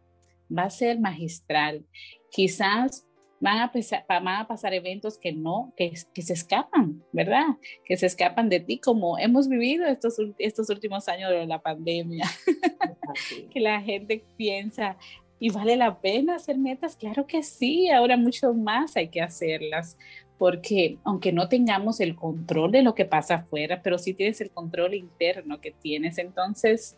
va 0.49 0.63
a 0.63 0.69
ser 0.69 0.99
magistral. 0.99 1.85
Quizás 2.31 3.05
van 3.39 3.59
a, 3.59 3.71
van 4.07 4.27
a 4.27 4.47
pasar 4.47 4.73
eventos 4.73 5.17
que 5.17 5.31
no, 5.31 5.73
que, 5.75 5.93
que, 6.13 6.21
se 6.21 6.33
escapan, 6.33 7.03
¿verdad? 7.11 7.45
Que 7.85 7.97
se 7.97 8.05
escapan 8.05 8.49
de 8.49 8.59
ti, 8.59 8.79
como 8.79 9.19
hemos 9.19 9.47
vivido 9.47 9.85
estos, 9.85 10.17
estos 10.37 10.69
últimos 10.69 11.07
años 11.07 11.31
de 11.31 11.45
la 11.45 11.61
pandemia, 11.61 12.25
que 13.51 13.59
la 13.59 13.81
gente 13.81 14.23
piensa, 14.37 14.97
¿y 15.39 15.49
vale 15.49 15.75
la 15.75 15.99
pena 15.99 16.35
hacer 16.35 16.57
metas? 16.57 16.95
Claro 16.95 17.27
que 17.27 17.43
sí, 17.43 17.89
ahora 17.89 18.17
mucho 18.17 18.53
más 18.53 18.95
hay 18.95 19.09
que 19.09 19.21
hacerlas, 19.21 19.97
porque 20.37 20.97
aunque 21.03 21.31
no 21.31 21.47
tengamos 21.47 21.99
el 21.99 22.15
control 22.15 22.71
de 22.71 22.83
lo 22.83 22.95
que 22.95 23.05
pasa 23.05 23.35
afuera, 23.35 23.81
pero 23.83 23.97
sí 23.97 24.13
tienes 24.13 24.41
el 24.41 24.51
control 24.51 24.93
interno 24.93 25.61
que 25.61 25.71
tienes, 25.71 26.17
entonces 26.17 26.97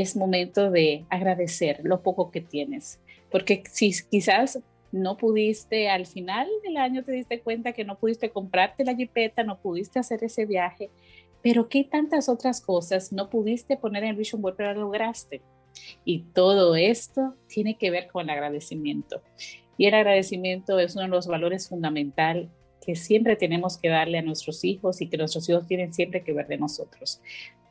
es 0.00 0.16
momento 0.16 0.70
de 0.70 1.04
agradecer 1.08 1.80
lo 1.82 2.02
poco 2.02 2.30
que 2.30 2.40
tienes, 2.40 3.00
porque 3.30 3.62
si 3.70 3.92
quizás 4.10 4.60
no 4.92 5.16
pudiste, 5.16 5.88
al 5.88 6.06
final 6.06 6.48
del 6.62 6.76
año 6.76 7.02
te 7.04 7.12
diste 7.12 7.40
cuenta 7.40 7.72
que 7.72 7.84
no 7.84 7.98
pudiste 7.98 8.30
comprarte 8.30 8.84
la 8.84 8.94
jipeta, 8.94 9.42
no 9.42 9.58
pudiste 9.58 9.98
hacer 9.98 10.22
ese 10.24 10.46
viaje, 10.46 10.90
pero 11.42 11.68
qué 11.68 11.84
tantas 11.84 12.28
otras 12.28 12.60
cosas 12.60 13.12
no 13.12 13.30
pudiste 13.30 13.76
poner 13.76 14.04
en 14.04 14.16
Vision 14.16 14.42
Board, 14.42 14.56
pero 14.56 14.74
lograste. 14.74 15.42
Y 16.04 16.20
todo 16.32 16.74
esto 16.74 17.34
tiene 17.46 17.76
que 17.76 17.90
ver 17.90 18.08
con 18.08 18.24
el 18.24 18.30
agradecimiento. 18.30 19.20
Y 19.76 19.86
el 19.86 19.94
agradecimiento 19.94 20.78
es 20.78 20.94
uno 20.94 21.04
de 21.04 21.10
los 21.10 21.26
valores 21.26 21.68
fundamentales 21.68 22.48
que 22.84 22.96
siempre 22.96 23.36
tenemos 23.36 23.78
que 23.78 23.88
darle 23.88 24.18
a 24.18 24.22
nuestros 24.22 24.64
hijos 24.64 25.00
y 25.00 25.08
que 25.08 25.16
nuestros 25.16 25.48
hijos 25.48 25.66
tienen 25.66 25.92
siempre 25.92 26.22
que 26.22 26.32
ver 26.32 26.46
de 26.46 26.56
nosotros. 26.56 27.20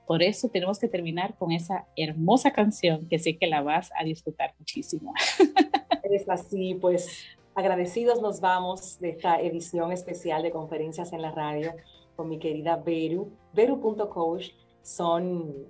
Por 0.06 0.22
eso 0.22 0.50
tenemos 0.50 0.80
que 0.80 0.88
terminar 0.88 1.36
con 1.38 1.52
esa 1.52 1.88
hermosa 1.96 2.52
canción 2.52 3.08
que 3.08 3.20
sé 3.20 3.38
que 3.38 3.48
la 3.48 3.62
vas 3.62 3.92
a 4.00 4.04
disfrutar 4.04 4.54
muchísimo. 4.60 5.14
Es 6.04 6.30
así, 6.30 6.76
pues 6.76 7.26
agradecidos 7.56 8.22
nos 8.22 8.40
vamos 8.40 9.00
de 9.00 9.10
esta 9.10 9.42
edición 9.42 9.92
especial 9.92 10.44
de 10.44 10.52
conferencias 10.52 11.14
en 11.14 11.24
la 11.24 11.32
radio 11.32 11.74
con 12.16 12.30
mi 12.30 12.38
querida 12.38 12.76
Beru. 12.76 13.32
Beru.coach 13.54 14.50
son 14.84 15.66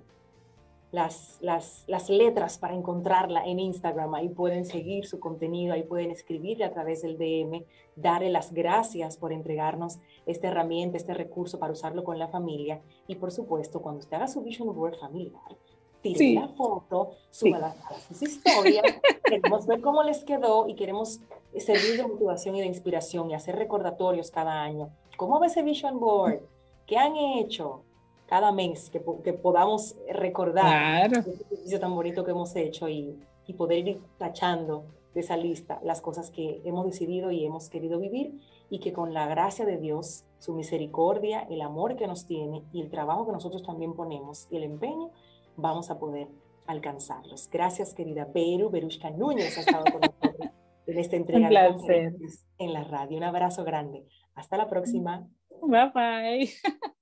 las, 0.92 1.38
las, 1.40 1.84
las, 1.86 2.08
letras 2.08 2.58
para 2.58 2.74
encontrarla 2.74 3.44
en 3.44 3.58
Instagram. 3.58 4.14
Ahí 4.14 4.28
pueden 4.28 4.64
seguir 4.64 5.06
su 5.06 5.18
contenido, 5.18 5.74
ahí 5.74 5.82
pueden 5.82 6.10
escribirle 6.10 6.64
a 6.64 6.70
través 6.70 7.02
del 7.02 7.18
DM, 7.18 7.64
darle 7.96 8.30
las 8.30 8.52
gracias 8.52 9.16
por 9.16 9.32
entregarnos 9.32 9.98
esta 10.26 10.48
herramienta, 10.48 10.96
este 10.96 11.14
recurso 11.14 11.58
para 11.58 11.72
usarlo 11.72 12.04
con 12.04 12.18
la 12.18 12.28
familia. 12.28 12.80
Y 13.08 13.16
por 13.16 13.32
supuesto, 13.32 13.82
cuando 13.82 14.00
usted 14.00 14.16
haga 14.16 14.28
su 14.28 14.42
Vision 14.42 14.74
Board 14.74 14.96
familiar, 14.96 15.56
tire 16.02 16.34
la 16.34 16.48
foto, 16.48 17.12
súbala 17.30 17.74
a 17.90 17.94
sus 18.00 18.22
historias, 18.22 18.84
queremos 19.24 19.66
ver 19.66 19.80
cómo 19.80 20.02
les 20.02 20.24
quedó 20.24 20.68
y 20.68 20.74
queremos 20.74 21.20
servir 21.56 21.96
de 21.96 22.06
motivación 22.06 22.56
y 22.56 22.60
de 22.60 22.66
inspiración 22.66 23.30
y 23.30 23.34
hacer 23.34 23.56
recordatorios 23.56 24.30
cada 24.30 24.62
año. 24.62 24.90
¿Cómo 25.16 25.40
va 25.40 25.46
ese 25.46 25.62
Vision 25.62 25.98
Board? 25.98 26.40
¿Qué 26.86 26.96
han 26.96 27.16
hecho? 27.16 27.82
Cada 28.26 28.52
mes 28.52 28.90
que, 28.90 29.00
que 29.22 29.32
podamos 29.32 29.96
recordar 30.12 31.10
claro. 31.10 31.20
este 31.20 31.44
ejercicio 31.44 31.80
tan 31.80 31.94
bonito 31.94 32.24
que 32.24 32.32
hemos 32.32 32.54
hecho 32.56 32.88
y, 32.88 33.18
y 33.46 33.52
poder 33.54 33.86
ir 33.86 34.00
tachando 34.18 34.84
de 35.14 35.20
esa 35.20 35.36
lista 35.36 35.80
las 35.82 36.00
cosas 36.00 36.30
que 36.30 36.60
hemos 36.64 36.84
decidido 36.84 37.30
y 37.30 37.44
hemos 37.44 37.70
querido 37.70 37.98
vivir 37.98 38.38
y 38.68 38.80
que 38.80 38.92
con 38.92 39.14
la 39.14 39.26
gracia 39.26 39.64
de 39.64 39.78
Dios, 39.78 40.24
su 40.38 40.54
misericordia, 40.54 41.46
el 41.48 41.62
amor 41.62 41.96
que 41.96 42.06
nos 42.06 42.26
tiene 42.26 42.64
y 42.72 42.82
el 42.82 42.90
trabajo 42.90 43.26
que 43.26 43.32
nosotros 43.32 43.62
también 43.62 43.94
ponemos 43.94 44.46
y 44.50 44.56
el 44.56 44.64
empeño, 44.64 45.10
vamos 45.56 45.90
a 45.90 45.98
poder 45.98 46.28
alcanzarlos. 46.66 47.48
Gracias, 47.50 47.94
querida 47.94 48.26
Beru, 48.32 48.70
Berushka 48.70 49.10
Núñez, 49.10 49.56
ha 49.56 49.60
estado 49.60 49.84
con 49.84 50.00
nosotros 50.00 50.50
en 50.86 50.98
esta 50.98 51.16
entrega 51.16 51.48
de 51.48 52.12
en 52.58 52.72
la 52.72 52.84
radio. 52.84 53.16
Un 53.16 53.24
abrazo 53.24 53.64
grande. 53.64 54.04
Hasta 54.34 54.56
la 54.56 54.68
próxima. 54.68 55.26
Bye 55.62 55.90
bye. 55.94 56.50